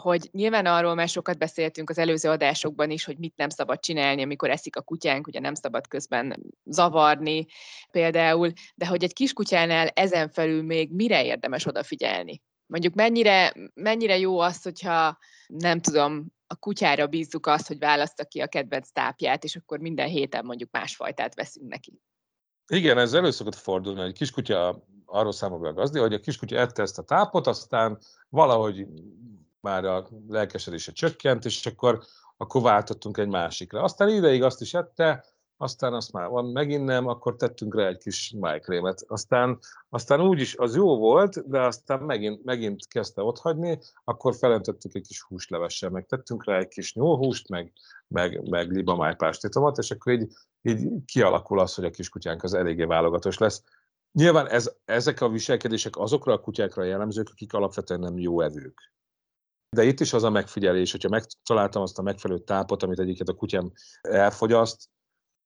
hogy 0.00 0.28
nyilván 0.32 0.66
arról 0.66 0.94
már 0.94 1.08
sokat 1.08 1.38
beszéltünk 1.38 1.90
az 1.90 1.98
előző 1.98 2.28
adásokban 2.28 2.90
is, 2.90 3.04
hogy 3.04 3.18
mit 3.18 3.36
nem 3.36 3.48
szabad 3.48 3.80
csinálni, 3.80 4.22
amikor 4.22 4.50
eszik 4.50 4.76
a 4.76 4.82
kutyánk, 4.82 5.26
ugye 5.26 5.40
nem 5.40 5.54
szabad 5.54 5.86
közben 5.86 6.42
zavarni 6.64 7.46
például, 7.90 8.52
de 8.74 8.86
hogy 8.86 9.04
egy 9.04 9.12
kiskutyánál 9.12 9.88
ezen 9.88 10.28
felül 10.28 10.62
még 10.62 10.92
mire 10.92 11.24
érdemes 11.24 11.66
odafigyelni? 11.66 12.42
Mondjuk 12.66 12.94
mennyire, 12.94 13.52
mennyire 13.74 14.18
jó 14.18 14.38
az, 14.38 14.62
hogyha 14.62 15.18
nem 15.46 15.80
tudom, 15.80 16.26
a 16.46 16.56
kutyára 16.56 17.06
bízzuk 17.06 17.46
azt, 17.46 17.66
hogy 17.66 17.78
választa 17.78 18.24
ki 18.24 18.40
a 18.40 18.46
kedvenc 18.46 18.90
tápját, 18.90 19.44
és 19.44 19.56
akkor 19.56 19.78
minden 19.78 20.08
héten 20.08 20.44
mondjuk 20.44 20.70
másfajtát 20.70 21.34
veszünk 21.34 21.68
neki. 21.68 22.00
Igen, 22.66 22.98
ez 22.98 23.14
elő 23.14 23.30
szokott 23.30 23.54
fordulni, 23.54 24.00
hogy 24.00 24.12
kiskutya 24.12 24.86
arról 25.04 25.32
számol 25.32 25.58
be 25.58 25.68
a 25.68 25.72
gazdi, 25.72 25.98
hogy 25.98 26.14
a 26.14 26.20
kiskutya 26.20 26.56
ette 26.56 26.82
ezt 26.82 26.98
a 26.98 27.02
tápot, 27.02 27.46
aztán 27.46 27.98
valahogy 28.28 28.86
már 29.66 29.84
a 29.84 30.08
lelkesedése 30.28 30.92
csökkent, 30.92 31.44
és 31.44 31.66
akkor, 31.66 32.02
akkor 32.36 32.62
váltottunk 32.62 33.16
egy 33.18 33.28
másikra. 33.28 33.82
Aztán 33.82 34.08
ideig 34.08 34.42
azt 34.42 34.60
is 34.60 34.74
ette, 34.74 35.24
aztán 35.56 35.94
azt 35.94 36.12
már 36.12 36.28
van 36.28 36.44
megint 36.44 36.84
nem, 36.84 37.06
akkor 37.06 37.36
tettünk 37.36 37.74
rá 37.74 37.86
egy 37.86 37.98
kis 37.98 38.34
májkrémet. 38.40 39.04
Aztán, 39.06 39.58
aztán 39.88 40.20
úgy 40.20 40.40
is 40.40 40.56
az 40.56 40.76
jó 40.76 40.98
volt, 40.98 41.48
de 41.48 41.60
aztán 41.60 42.02
megint, 42.02 42.44
megint 42.44 42.88
kezdte 42.88 43.22
otthagyni, 43.22 43.78
akkor 44.04 44.34
felöntöttük 44.34 44.94
egy 44.94 45.06
kis 45.06 45.22
húslevessel, 45.22 45.90
meg 45.90 46.06
tettünk 46.06 46.44
rá 46.44 46.58
egy 46.58 46.68
kis 46.68 46.94
nyúlhúst, 46.94 47.48
meg, 47.48 47.72
meg, 48.08 48.48
meg 48.48 48.70
libamájpástitomat, 48.70 49.78
és 49.78 49.90
akkor 49.90 50.12
így, 50.12 50.32
így 50.62 50.88
kialakul 51.04 51.60
az, 51.60 51.74
hogy 51.74 51.84
a 51.84 51.90
kiskutyánk 51.90 52.42
az 52.42 52.54
eléggé 52.54 52.84
válogatos 52.84 53.38
lesz. 53.38 53.62
Nyilván 54.12 54.48
ez, 54.48 54.70
ezek 54.84 55.20
a 55.20 55.28
viselkedések 55.28 55.96
azokra 55.96 56.32
a 56.32 56.40
kutyákra 56.40 56.84
jellemzők, 56.84 57.28
akik 57.30 57.52
alapvetően 57.52 58.00
nem 58.00 58.18
jó 58.18 58.40
evők. 58.40 58.95
De 59.68 59.84
itt 59.84 60.00
is 60.00 60.12
az 60.12 60.22
a 60.22 60.30
megfigyelés, 60.30 60.90
hogyha 60.90 61.08
megtaláltam 61.08 61.82
azt 61.82 61.98
a 61.98 62.02
megfelelő 62.02 62.40
tápot, 62.40 62.82
amit 62.82 62.98
egyiket 62.98 63.28
a 63.28 63.34
kutyám 63.34 63.72
elfogyaszt, 64.00 64.88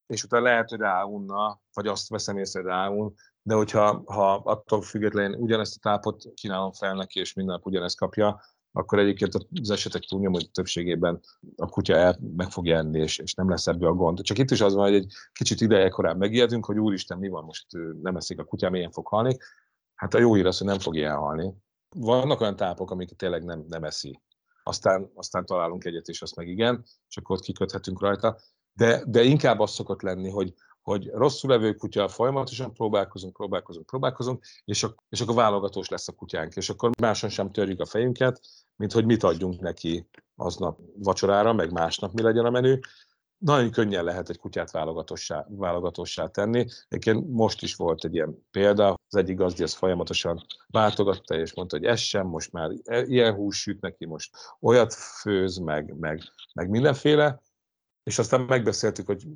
és 0.07 0.25
utána 0.25 0.45
lehet, 0.45 0.69
hogy 0.69 0.79
ráunna, 0.79 1.61
vagy 1.73 1.87
azt 1.87 2.09
veszem 2.09 2.39
észre, 2.39 2.61
hogy 2.61 2.71
ráun, 2.71 3.15
de 3.43 3.55
hogyha 3.55 4.03
ha 4.07 4.35
attól 4.35 4.83
függetlenül 4.83 5.39
ugyanezt 5.39 5.77
a 5.77 5.89
tápot 5.89 6.25
kínálom 6.35 6.73
fel 6.73 6.95
neki, 6.95 7.21
és 7.21 7.33
minden 7.33 7.55
nap 7.55 7.67
ugyanezt 7.67 7.99
kapja, 7.99 8.41
akkor 8.73 8.99
egyébként 8.99 9.35
az 9.61 9.71
esetek 9.71 10.03
túlnyomó 10.03 10.39
többségében 10.39 11.21
a 11.57 11.69
kutya 11.69 11.95
el, 11.95 12.19
meg 12.37 12.51
fog 12.51 12.69
enni, 12.69 13.01
és, 13.01 13.19
és 13.19 13.35
nem 13.35 13.49
lesz 13.49 13.67
ebből 13.67 13.89
a 13.89 13.95
gond. 13.95 14.23
Csak 14.23 14.39
itt 14.39 14.51
is 14.51 14.61
az 14.61 14.75
van, 14.75 14.85
hogy 14.85 14.95
egy 14.95 15.13
kicsit 15.33 15.61
ideje 15.61 15.89
korán 15.89 16.17
megijedünk, 16.17 16.65
hogy 16.65 16.79
úristen, 16.79 17.19
mi 17.19 17.29
van, 17.29 17.45
most 17.45 17.67
nem 18.03 18.17
eszik 18.17 18.39
a 18.39 18.45
kutyám, 18.45 18.71
milyen 18.71 18.91
fog 18.91 19.07
halni. 19.07 19.37
Hát 19.95 20.15
a 20.15 20.19
jó 20.19 20.35
hír 20.35 20.47
az, 20.47 20.59
hogy 20.59 20.67
nem 20.67 20.79
fog 20.79 20.99
elhalni, 20.99 21.55
vannak 21.97 22.41
olyan 22.41 22.57
tápok, 22.57 22.91
amik 22.91 23.11
tényleg 23.17 23.45
nem, 23.45 23.65
nem 23.69 23.85
eszi. 23.85 24.21
Aztán, 24.63 25.11
aztán 25.15 25.47
találunk 25.47 25.85
egyet, 25.85 26.09
és 26.09 26.23
azt 26.23 26.37
meg 26.37 26.49
igen, 26.49 26.85
és 27.09 27.17
akkor 27.17 27.37
ott 27.37 27.43
kiköthetünk 27.43 28.01
rajta. 28.01 28.39
De, 28.73 29.05
de 29.07 29.23
inkább 29.23 29.61
az 29.61 29.71
szokott 29.71 30.03
lenni, 30.03 30.31
hogy, 30.31 30.55
hogy 30.83 31.11
rosszul 31.11 31.51
levő 31.51 31.75
kutya, 31.75 32.09
folyamatosan 32.09 32.73
próbálkozunk, 32.73 33.33
próbálkozunk, 33.33 33.87
próbálkozunk, 33.87 34.45
és, 34.65 34.83
a, 34.83 34.95
és 35.09 35.21
akkor 35.21 35.35
válogatós 35.35 35.89
lesz 35.89 36.09
a 36.09 36.13
kutyánk, 36.13 36.57
és 36.57 36.71
akkor 36.71 36.91
máson 37.01 37.31
sem 37.31 37.53
törjük 37.53 37.81
a 37.81 37.87
fejünket, 37.87 38.41
mint 38.77 38.93
hogy 38.93 39.05
mit 39.05 39.23
adjunk 39.23 39.61
neki 39.61 40.09
aznap 40.37 40.79
vacsorára, 40.97 41.53
meg 41.53 41.73
másnap 41.73 42.13
mi 42.13 42.23
legyen 42.23 42.45
a 42.45 42.51
menü, 42.51 42.79
nagyon 43.41 43.71
könnyen 43.71 44.05
lehet 44.05 44.29
egy 44.29 44.39
kutyát 44.39 44.71
válogatossá, 44.71 45.47
válogatossá 45.49 46.27
tenni. 46.27 46.67
Egyébként 46.89 47.31
most 47.31 47.63
is 47.63 47.75
volt 47.75 48.05
egy 48.05 48.15
ilyen 48.15 48.47
példa, 48.51 48.89
az 49.09 49.17
egyik 49.17 49.37
gazdi 49.37 49.63
ezt 49.63 49.77
folyamatosan 49.77 50.47
váltogatta, 50.67 51.35
és 51.35 51.55
mondta, 51.55 51.77
hogy 51.77 51.87
ez 51.87 51.99
sem, 51.99 52.27
most 52.27 52.53
már 52.53 52.71
ilyen 53.07 53.35
hús 53.35 53.61
süt 53.61 53.81
neki, 53.81 54.07
most 54.07 54.37
olyat 54.61 54.95
főz, 54.95 55.57
meg, 55.57 55.99
meg, 55.99 56.23
meg 56.55 56.69
mindenféle, 56.69 57.41
és 58.03 58.19
aztán 58.19 58.41
megbeszéltük, 58.41 59.07
hogy 59.07 59.27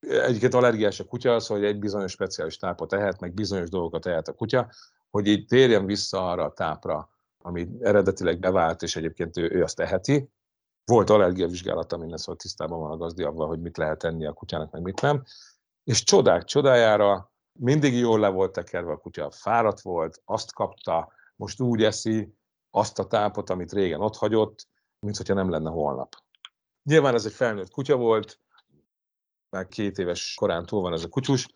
egyiket 0.00 0.54
allergiás 0.54 1.00
a 1.00 1.04
kutya 1.04 1.34
az, 1.34 1.46
hogy 1.46 1.64
egy 1.64 1.78
bizonyos 1.78 2.12
speciális 2.12 2.56
tápot 2.56 2.92
ehet, 2.92 3.20
meg 3.20 3.34
bizonyos 3.34 3.68
dolgokat 3.68 4.06
ehet 4.06 4.28
a 4.28 4.34
kutya, 4.34 4.70
hogy 5.10 5.26
így 5.26 5.46
térjen 5.46 5.86
vissza 5.86 6.30
arra 6.30 6.44
a 6.44 6.52
tápra, 6.52 7.10
ami 7.38 7.68
eredetileg 7.80 8.38
bevált, 8.38 8.82
és 8.82 8.96
egyébként 8.96 9.36
ő, 9.36 9.50
ő 9.52 9.62
azt 9.62 9.80
eheti. 9.80 10.30
Volt 10.86 11.10
allergiavizsgálata, 11.10 11.96
minden 11.96 12.18
szóval 12.18 12.36
tisztában 12.36 12.78
van 12.78 12.90
a 12.90 12.96
gazdi 12.96 13.22
avval, 13.22 13.46
hogy 13.46 13.60
mit 13.60 13.76
lehet 13.76 13.98
tenni 13.98 14.26
a 14.26 14.32
kutyának, 14.32 14.70
meg 14.70 14.82
mit 14.82 15.00
nem. 15.00 15.24
És 15.84 16.02
csodák 16.02 16.44
csodájára 16.44 17.32
mindig 17.52 17.94
jól 17.94 18.20
le 18.20 18.28
volt 18.28 18.52
tekerve 18.52 18.92
a 18.92 18.96
kutya, 18.96 19.30
fáradt 19.30 19.80
volt, 19.80 20.22
azt 20.24 20.52
kapta, 20.52 21.12
most 21.36 21.60
úgy 21.60 21.82
eszi 21.82 22.34
azt 22.70 22.98
a 22.98 23.06
tápot, 23.06 23.50
amit 23.50 23.72
régen 23.72 24.00
ott 24.00 24.16
hagyott, 24.16 24.68
mint 24.98 25.16
hogyha 25.16 25.34
nem 25.34 25.50
lenne 25.50 25.70
holnap. 25.70 26.14
Nyilván 26.82 27.14
ez 27.14 27.26
egy 27.26 27.32
felnőtt 27.32 27.70
kutya 27.70 27.96
volt, 27.96 28.40
már 29.50 29.68
két 29.68 29.98
éves 29.98 30.34
korán 30.34 30.66
túl 30.66 30.80
van 30.80 30.92
ez 30.92 31.04
a 31.04 31.08
kutyus. 31.08 31.48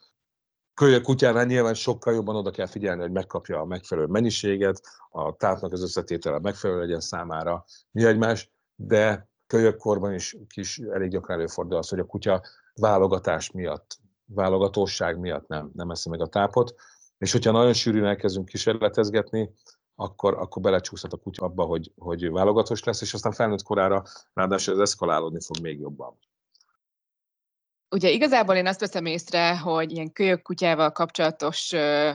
Kölyök 0.75 1.03
kutyánál 1.03 1.45
nyilván 1.45 1.75
sokkal 1.75 2.15
jobban 2.15 2.37
oda 2.37 2.51
kell 2.51 2.67
figyelni, 2.67 3.01
hogy 3.01 3.13
megkapja 3.13 3.61
a 3.61 3.65
megfelelő 3.65 4.07
mennyiséget, 4.07 4.81
a 5.11 5.37
tápnak 5.37 5.73
az 5.73 5.83
összetétele 5.83 6.39
megfelelő 6.39 6.81
legyen 6.81 7.01
számára, 7.01 7.65
mi 7.91 8.05
egymás, 8.05 8.51
de 8.83 9.29
kölyökkorban 9.47 10.15
is 10.15 10.37
kis 10.49 10.79
elég 10.79 11.11
gyakran 11.11 11.39
előfordul 11.39 11.79
az, 11.79 11.89
hogy 11.89 11.99
a 11.99 12.05
kutya 12.05 12.43
válogatás 12.75 13.51
miatt, 13.51 13.99
válogatóság 14.25 15.19
miatt 15.19 15.49
nem, 15.49 15.71
nem 15.75 15.91
eszi 15.91 16.09
meg 16.09 16.21
a 16.21 16.27
tápot, 16.27 16.75
és 17.19 17.33
hogyha 17.33 17.51
nagyon 17.51 17.73
sűrűn 17.73 18.05
elkezdünk 18.05 18.49
kísérletezgetni, 18.49 19.51
akkor, 19.95 20.35
akkor 20.35 20.63
belecsúszhat 20.63 21.13
a 21.13 21.17
kutya 21.17 21.45
abba, 21.45 21.65
hogy, 21.65 21.93
hogy 21.99 22.31
válogatós 22.31 22.85
lesz, 22.85 23.01
és 23.01 23.15
aztán 23.15 23.33
felnőtt 23.33 23.63
korára 23.63 24.03
ráadásul 24.35 24.75
ez 24.75 24.81
eszkalálódni 24.81 25.41
fog 25.41 25.61
még 25.63 25.79
jobban. 25.79 26.19
Ugye 27.93 28.11
igazából 28.11 28.55
én 28.55 28.67
azt 28.67 28.81
veszem 28.81 29.05
észre, 29.05 29.59
hogy 29.59 29.93
ilyen 29.93 30.13
kölyök 30.13 30.43
kutyával 30.43 30.93
kapcsolatos 30.93 31.73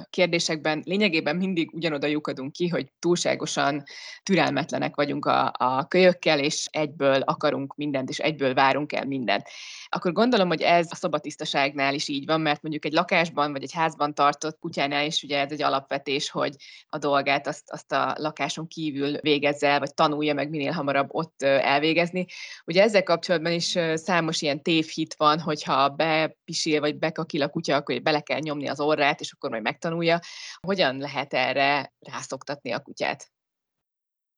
kérdésekben 0.09 0.81
lényegében 0.85 1.35
mindig 1.35 1.73
ugyanoda 1.73 2.07
lyukadunk 2.07 2.51
ki, 2.51 2.67
hogy 2.67 2.91
túlságosan 2.99 3.83
türelmetlenek 4.23 4.95
vagyunk 4.95 5.25
a, 5.25 5.53
a 5.57 5.87
kölyökkel, 5.87 6.39
és 6.39 6.67
egyből 6.71 7.21
akarunk 7.21 7.75
mindent, 7.75 8.09
és 8.09 8.17
egyből 8.17 8.53
várunk 8.53 8.93
el 8.93 9.05
mindent. 9.05 9.47
Akkor 9.87 10.11
gondolom, 10.11 10.47
hogy 10.47 10.61
ez 10.61 10.87
a 10.89 10.95
szobatisztaságnál 10.95 11.93
is 11.93 12.07
így 12.07 12.25
van, 12.25 12.41
mert 12.41 12.61
mondjuk 12.61 12.85
egy 12.85 12.93
lakásban 12.93 13.51
vagy 13.51 13.63
egy 13.63 13.73
házban 13.73 14.13
tartott 14.13 14.59
kutyánál 14.59 15.05
is 15.05 15.23
ugye 15.23 15.39
ez 15.39 15.51
egy 15.51 15.63
alapvetés, 15.63 16.29
hogy 16.29 16.55
a 16.89 16.97
dolgát 16.97 17.47
azt, 17.47 17.71
azt 17.71 17.91
a 17.91 18.15
lakáson 18.17 18.67
kívül 18.67 19.17
végezze, 19.17 19.79
vagy 19.79 19.93
tanulja 19.93 20.33
meg 20.33 20.49
minél 20.49 20.71
hamarabb 20.71 21.07
ott 21.11 21.41
elvégezni. 21.41 22.25
Ugye 22.65 22.81
ezzel 22.81 23.03
kapcsolatban 23.03 23.51
is 23.51 23.77
számos 23.93 24.41
ilyen 24.41 24.61
tévhit 24.61 25.15
van, 25.17 25.39
hogy 25.39 25.63
hogyha 25.65 25.89
bepisil 25.89 26.79
vagy 26.79 26.97
bekakil 26.97 27.41
a 27.41 27.49
kutya, 27.49 27.75
akkor 27.75 28.01
bele 28.01 28.21
kell 28.21 28.39
nyomni 28.39 28.67
az 28.67 28.79
orrát, 28.79 29.19
és 29.19 29.31
akkor 29.31 29.49
majd 29.49 29.61
megtanulja. 29.61 30.19
Hogyan 30.59 30.97
lehet 30.97 31.33
erre 31.33 31.93
rászoktatni 31.99 32.71
a 32.71 32.79
kutyát? 32.79 33.31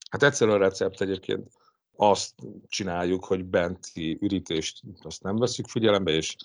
Hát 0.10 0.24
egyszerűen 0.24 0.58
a 0.58 0.60
recept 0.60 1.02
egyébként 1.02 1.52
azt 1.96 2.34
csináljuk, 2.68 3.26
hogy 3.26 3.46
benti 3.46 4.18
ürítést 4.22 4.82
azt 5.02 5.24
nem 5.24 5.36
veszük 5.36 5.68
figyelembe, 5.68 6.12
és, 6.12 6.36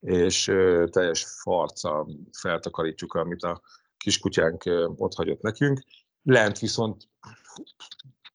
és 0.00 0.44
teljes 0.90 1.24
farca 1.42 2.06
feltakarítjuk, 2.38 3.14
amit 3.14 3.42
a 3.42 3.60
kiskutyánk 3.96 4.62
ott 4.96 5.14
hagyott 5.14 5.40
nekünk. 5.40 5.80
Lent 6.22 6.58
viszont 6.58 7.08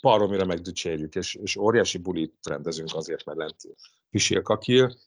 paromira 0.01 0.45
megdücsérjük, 0.45 1.15
és, 1.15 1.35
és 1.35 1.55
óriási 1.55 1.97
bulit 1.97 2.35
rendezünk 2.43 2.89
azért, 2.93 3.25
mert 3.25 3.37
lent 3.37 3.55
pisil 4.09 4.41
kakil, 4.41 4.97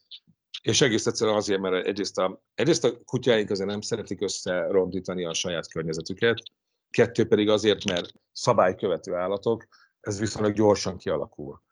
és 0.62 0.80
egész 0.80 1.06
egyszerűen 1.06 1.36
azért, 1.36 1.60
mert 1.60 1.86
egyrészt 1.86 2.18
a, 2.18 2.42
egyrészt 2.54 2.84
a 2.84 3.02
kutyáink 3.04 3.50
azért 3.50 3.68
nem 3.68 3.80
szeretik 3.80 4.20
összerondítani 4.20 5.24
a 5.24 5.34
saját 5.34 5.68
környezetüket, 5.68 6.42
kettő 6.90 7.26
pedig 7.26 7.48
azért, 7.48 7.84
mert 7.84 8.12
szabálykövető 8.32 9.14
állatok, 9.14 9.66
ez 10.00 10.18
viszonylag 10.18 10.52
gyorsan 10.52 10.96
kialakul. 10.96 11.62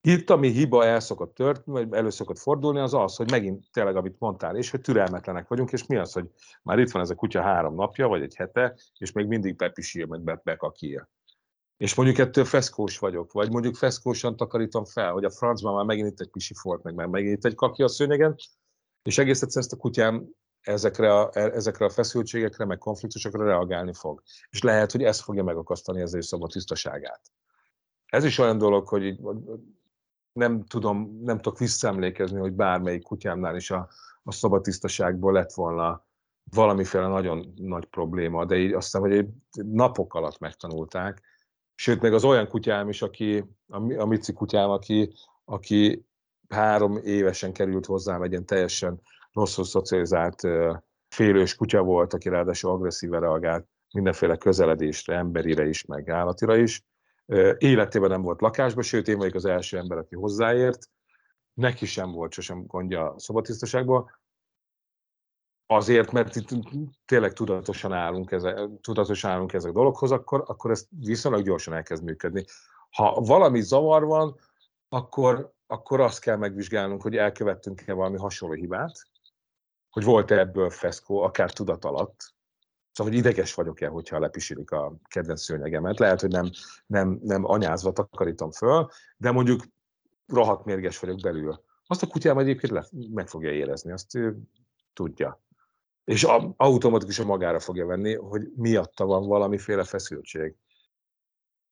Itt, 0.00 0.30
ami 0.30 0.48
hiba 0.48 0.84
el 0.84 1.00
szokott 1.00 1.34
történni, 1.34 1.84
vagy 1.84 1.92
elő 1.92 2.10
szokott 2.10 2.38
fordulni, 2.38 2.78
az 2.78 2.94
az, 2.94 3.16
hogy 3.16 3.30
megint 3.30 3.64
tényleg, 3.72 3.96
amit 3.96 4.18
mondtál, 4.18 4.56
és 4.56 4.70
hogy 4.70 4.80
türelmetlenek 4.80 5.48
vagyunk, 5.48 5.72
és 5.72 5.86
mi 5.86 5.96
az, 5.96 6.12
hogy 6.12 6.30
már 6.62 6.78
itt 6.78 6.90
van 6.90 7.02
ez 7.02 7.10
a 7.10 7.14
kutya 7.14 7.42
három 7.42 7.74
napja, 7.74 8.08
vagy 8.08 8.22
egy 8.22 8.34
hete, 8.36 8.78
és 8.98 9.12
még 9.12 9.26
mindig 9.26 9.56
bepisír, 9.56 10.06
meg 10.06 10.42
bekakír 10.42 11.06
és 11.78 11.94
mondjuk 11.94 12.18
ettől 12.18 12.44
feszkós 12.44 12.98
vagyok, 12.98 13.32
vagy 13.32 13.50
mondjuk 13.50 13.74
feszkósan 13.74 14.36
takarítom 14.36 14.84
fel, 14.84 15.12
hogy 15.12 15.24
a 15.24 15.30
francban 15.30 15.74
már 15.74 15.84
megint 15.84 16.08
itt 16.08 16.20
egy 16.20 16.30
pisi 16.30 16.54
folt, 16.54 16.82
meg 16.82 16.94
már 16.94 17.06
megint 17.06 17.36
itt 17.36 17.44
egy 17.44 17.54
kaki 17.54 17.82
a 17.82 17.88
szőnyegen, 17.88 18.34
és 19.02 19.18
egész 19.18 19.42
egyszerűen 19.42 19.64
ezt 19.64 19.72
a 19.72 19.76
kutyám 19.76 20.28
ezekre 20.60 21.14
a, 21.14 21.30
e, 21.32 21.40
ezekre 21.40 21.84
a 21.84 21.90
feszültségekre, 21.90 22.64
meg 22.64 22.78
konfliktusokra 22.78 23.44
reagálni 23.44 23.92
fog. 23.94 24.22
És 24.50 24.62
lehet, 24.62 24.92
hogy 24.92 25.02
ez 25.02 25.20
fogja 25.20 25.44
megakasztani 25.44 26.00
ezzel 26.00 26.20
is 26.20 26.32
a 26.32 26.46
tisztaságát. 26.46 27.20
Ez 28.06 28.24
is 28.24 28.38
olyan 28.38 28.58
dolog, 28.58 28.88
hogy 28.88 29.04
így 29.04 29.20
nem 30.32 30.64
tudom, 30.64 31.18
nem 31.22 31.36
tudok 31.36 31.58
visszaemlékezni, 31.58 32.38
hogy 32.38 32.52
bármelyik 32.52 33.02
kutyámnál 33.02 33.56
is 33.56 33.70
a, 33.70 33.88
a 34.22 34.32
szobatisztaságból 34.32 35.32
lett 35.32 35.52
volna 35.52 36.06
valamiféle 36.50 37.06
nagyon 37.06 37.52
nagy 37.56 37.84
probléma, 37.84 38.44
de 38.44 38.56
így 38.56 38.72
aztán, 38.72 39.02
hogy 39.02 39.26
napok 39.56 40.14
alatt 40.14 40.38
megtanulták, 40.38 41.22
Sőt, 41.80 42.00
meg 42.00 42.12
az 42.12 42.24
olyan 42.24 42.48
kutyám 42.48 42.88
is, 42.88 43.02
aki, 43.02 43.44
a, 43.68 44.00
a 44.00 44.06
Mici 44.06 44.32
kutyám, 44.32 44.70
aki, 44.70 45.12
aki 45.44 46.06
három 46.48 46.96
évesen 46.96 47.52
került 47.52 47.86
hozzám, 47.86 48.22
egy 48.22 48.30
ilyen 48.30 48.46
teljesen 48.46 49.00
rosszul 49.32 49.64
szocializált 49.64 50.42
félős 51.08 51.54
kutya 51.54 51.82
volt, 51.82 52.12
aki 52.12 52.28
ráadásul 52.28 52.70
agresszíve 52.70 53.18
reagált 53.18 53.66
mindenféle 53.92 54.36
közeledésre, 54.36 55.16
emberire 55.16 55.66
is, 55.66 55.84
meg 55.84 56.08
állatira 56.08 56.56
is. 56.56 56.84
Életében 57.58 58.10
nem 58.10 58.22
volt 58.22 58.40
lakásban, 58.40 58.82
sőt, 58.82 59.08
én 59.08 59.16
vagyok 59.18 59.34
az 59.34 59.44
első 59.44 59.78
ember, 59.78 59.98
aki 59.98 60.14
hozzáért. 60.14 60.90
Neki 61.54 61.86
sem 61.86 62.10
volt 62.10 62.32
sosem 62.32 62.66
gondja 62.66 63.12
a 63.12 63.18
szobatisztaságban. 63.18 64.10
Azért, 65.70 66.12
mert 66.12 66.36
itt 66.36 66.48
tényleg 67.04 67.32
tudatosan 67.32 67.92
állunk, 67.92 68.30
ezek, 68.30 68.58
tudatosan 68.80 69.30
állunk 69.30 69.52
ezek 69.52 69.70
a 69.70 69.74
dologhoz, 69.74 70.10
akkor, 70.10 70.44
akkor 70.46 70.70
ez 70.70 70.86
viszonylag 70.90 71.44
gyorsan 71.44 71.74
elkezd 71.74 72.04
működni. 72.04 72.44
Ha 72.90 73.20
valami 73.20 73.60
zavar 73.60 74.04
van, 74.04 74.36
akkor, 74.88 75.52
akkor 75.66 76.00
azt 76.00 76.20
kell 76.20 76.36
megvizsgálnunk, 76.36 77.02
hogy 77.02 77.16
elkövettünk-e 77.16 77.92
valami 77.92 78.18
hasonló 78.18 78.54
hibát, 78.54 79.08
hogy 79.90 80.04
volt-e 80.04 80.38
ebből 80.38 80.70
feszkó, 80.70 81.22
akár 81.22 81.52
tudat 81.52 81.84
alatt, 81.84 82.36
Szóval, 82.92 83.12
hogy 83.12 83.22
ideges 83.22 83.54
vagyok-e, 83.54 83.88
hogyha 83.88 84.18
lepisilik 84.18 84.70
a 84.70 84.96
kedvenc 85.08 85.40
szőnyegemet. 85.40 85.98
Lehet, 85.98 86.20
hogy 86.20 86.30
nem, 86.30 86.50
nem, 86.86 87.20
nem 87.22 87.44
anyázva 87.44 87.92
takarítom 87.92 88.50
föl, 88.50 88.88
de 89.16 89.30
mondjuk 89.30 89.62
rohadt 90.26 90.64
mérges 90.64 90.98
vagyok 90.98 91.20
belül. 91.20 91.64
Azt 91.86 92.02
a 92.02 92.06
kutyám 92.06 92.38
egyébként 92.38 92.72
le, 92.72 92.86
meg 93.10 93.28
fogja 93.28 93.50
érezni, 93.50 93.92
azt 93.92 94.14
ő 94.14 94.38
tudja 94.92 95.40
és 96.08 96.26
automatikusan 96.56 97.26
magára 97.26 97.60
fogja 97.60 97.86
venni, 97.86 98.14
hogy 98.14 98.48
miatta 98.56 99.04
van 99.04 99.26
valamiféle 99.26 99.84
feszültség. 99.84 100.54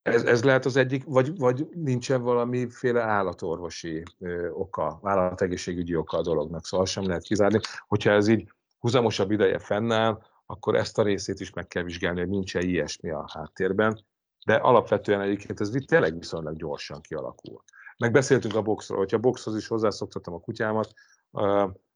Ez, 0.03 0.25
ez 0.25 0.44
lehet 0.44 0.64
az 0.64 0.77
egyik, 0.77 1.05
vagy, 1.05 1.38
vagy 1.38 1.68
nincsen 1.75 2.22
valamiféle 2.22 3.03
állatorvosi 3.03 4.03
ö, 4.18 4.49
oka, 4.51 5.01
állategészségügyi 5.03 5.96
oka 5.96 6.16
a 6.16 6.22
dolognak, 6.22 6.66
szóval 6.66 6.87
sem 6.87 7.07
lehet 7.07 7.22
kizárni. 7.22 7.61
Hogyha 7.87 8.11
ez 8.11 8.29
így 8.29 8.53
húzamosabb 8.79 9.31
ideje 9.31 9.59
fennáll, 9.59 10.22
akkor 10.46 10.75
ezt 10.75 10.99
a 10.99 11.03
részét 11.03 11.40
is 11.40 11.53
meg 11.53 11.66
kell 11.66 11.83
vizsgálni, 11.83 12.20
hogy 12.20 12.29
nincs-e 12.29 12.61
ilyesmi 12.61 13.11
a 13.11 13.31
háttérben, 13.33 14.05
de 14.46 14.55
alapvetően 14.55 15.20
egyébként 15.20 15.61
ez 15.61 15.70
tényleg 15.87 16.18
viszonylag 16.18 16.57
gyorsan 16.57 17.01
kialakul. 17.01 17.62
Megbeszéltünk 17.99 18.55
a 18.55 18.62
boxról, 18.62 18.99
hogyha 18.99 19.16
a 19.16 19.20
boxhoz 19.20 19.57
is 19.57 19.66
hozzászoktattam 19.66 20.35
a 20.35 20.40
kutyámat, 20.40 20.92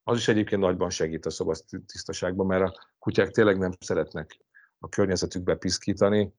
az 0.05 0.17
is 0.17 0.29
egyébként 0.29 0.61
nagyban 0.61 0.91
segít 0.91 1.27
a 1.27 1.31
szobatisztaságban, 1.31 2.47
mert 2.47 2.62
a 2.62 2.95
kutyák 2.99 3.31
tényleg 3.31 3.59
nem 3.59 3.72
szeretnek 3.81 4.39
a 4.79 4.89
környezetükbe 4.89 5.55
piszkítani. 5.55 6.35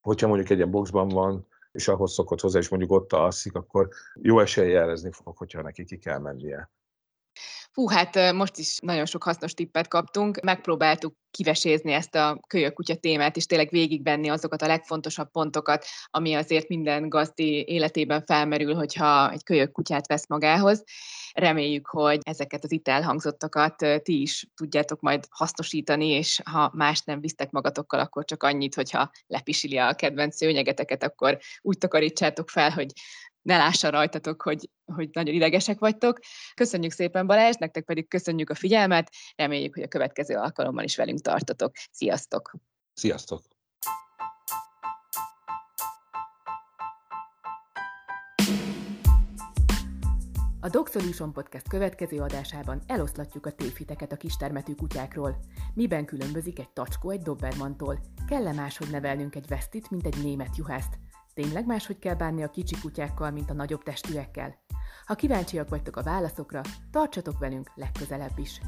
Hogyha 0.00 0.26
mondjuk 0.26 0.50
egy 0.50 0.56
ilyen 0.56 0.70
boxban 0.70 1.08
van, 1.08 1.46
és 1.72 1.88
ahhoz 1.88 2.12
szokott 2.12 2.40
hozzá, 2.40 2.58
és 2.58 2.68
mondjuk 2.68 2.90
ott 2.90 3.12
alszik, 3.12 3.54
akkor 3.54 3.88
jó 4.14 4.40
esélye 4.40 4.68
jelezni 4.68 5.12
fog, 5.12 5.36
hogyha 5.36 5.62
neki 5.62 5.84
ki 5.84 5.98
kell 5.98 6.18
mennie. 6.18 6.70
Hú, 7.74 7.88
hát 7.88 8.32
most 8.32 8.58
is 8.58 8.78
nagyon 8.78 9.06
sok 9.06 9.22
hasznos 9.22 9.54
tippet 9.54 9.88
kaptunk. 9.88 10.40
Megpróbáltuk 10.40 11.14
kivesézni 11.30 11.92
ezt 11.92 12.14
a 12.14 12.40
kölyök 12.46 12.72
kutya 12.72 12.94
témát, 12.94 13.36
és 13.36 13.46
tényleg 13.46 13.68
végigvenni 13.70 14.28
azokat 14.28 14.62
a 14.62 14.66
legfontosabb 14.66 15.30
pontokat, 15.30 15.84
ami 16.10 16.34
azért 16.34 16.68
minden 16.68 17.08
gazdi 17.08 17.64
életében 17.66 18.22
felmerül, 18.24 18.74
hogyha 18.74 19.30
egy 19.32 19.42
kölyök 19.42 19.72
kutyát 19.72 20.06
vesz 20.06 20.28
magához. 20.28 20.84
Reméljük, 21.32 21.86
hogy 21.86 22.18
ezeket 22.22 22.64
az 22.64 22.72
itt 22.72 22.88
elhangzottakat 22.88 24.02
ti 24.02 24.20
is 24.20 24.46
tudjátok 24.54 25.00
majd 25.00 25.24
hasznosítani, 25.30 26.08
és 26.08 26.40
ha 26.44 26.70
más 26.74 27.00
nem 27.00 27.20
visztek 27.20 27.50
magatokkal, 27.50 28.00
akkor 28.00 28.24
csak 28.24 28.42
annyit, 28.42 28.74
hogyha 28.74 29.10
lepisili 29.26 29.78
a 29.78 29.94
kedvenc 29.94 30.36
szőnyegeteket, 30.36 31.02
akkor 31.02 31.38
úgy 31.60 31.78
takarítsátok 31.78 32.50
fel, 32.50 32.70
hogy 32.70 32.92
ne 33.44 33.56
lássa 33.56 33.90
rajtatok, 33.90 34.42
hogy, 34.42 34.70
hogy 34.84 35.08
nagyon 35.12 35.34
idegesek 35.34 35.78
vagytok. 35.78 36.18
Köszönjük 36.54 36.92
szépen 36.92 37.26
Balázs, 37.26 37.54
nektek 37.58 37.84
pedig 37.84 38.08
köszönjük 38.08 38.50
a 38.50 38.54
figyelmet, 38.54 39.10
reméljük, 39.36 39.74
hogy 39.74 39.82
a 39.82 39.88
következő 39.88 40.34
alkalommal 40.34 40.84
is 40.84 40.96
velünk 40.96 41.20
tartotok. 41.20 41.72
Sziasztok! 41.90 42.52
Sziasztok! 42.92 43.42
A 50.60 50.68
Dog 50.68 50.88
Solution 50.88 51.32
Podcast 51.32 51.68
következő 51.68 52.20
adásában 52.20 52.82
eloszlatjuk 52.86 53.46
a 53.46 53.52
tévhiteket 53.52 54.12
a 54.12 54.16
kistermetű 54.16 54.74
kutyákról. 54.74 55.36
Miben 55.74 56.04
különbözik 56.04 56.58
egy 56.58 56.70
tacskó 56.70 57.10
egy 57.10 57.22
dobermantól? 57.22 58.00
Kell-e 58.28 58.52
máshogy 58.52 58.90
nevelnünk 58.90 59.34
egy 59.34 59.46
vesztit, 59.46 59.90
mint 59.90 60.06
egy 60.06 60.22
német 60.22 60.56
juhászt? 60.56 60.98
Tényleg 61.34 61.66
máshogy 61.66 61.98
kell 61.98 62.14
bánni 62.14 62.42
a 62.42 62.50
kicsi 62.50 62.76
kutyákkal, 62.80 63.30
mint 63.30 63.50
a 63.50 63.54
nagyobb 63.54 63.82
testűekkel? 63.82 64.54
Ha 65.06 65.14
kíváncsiak 65.14 65.68
vagytok 65.68 65.96
a 65.96 66.02
válaszokra, 66.02 66.60
tartsatok 66.90 67.38
velünk 67.38 67.70
legközelebb 67.74 68.38
is! 68.38 68.60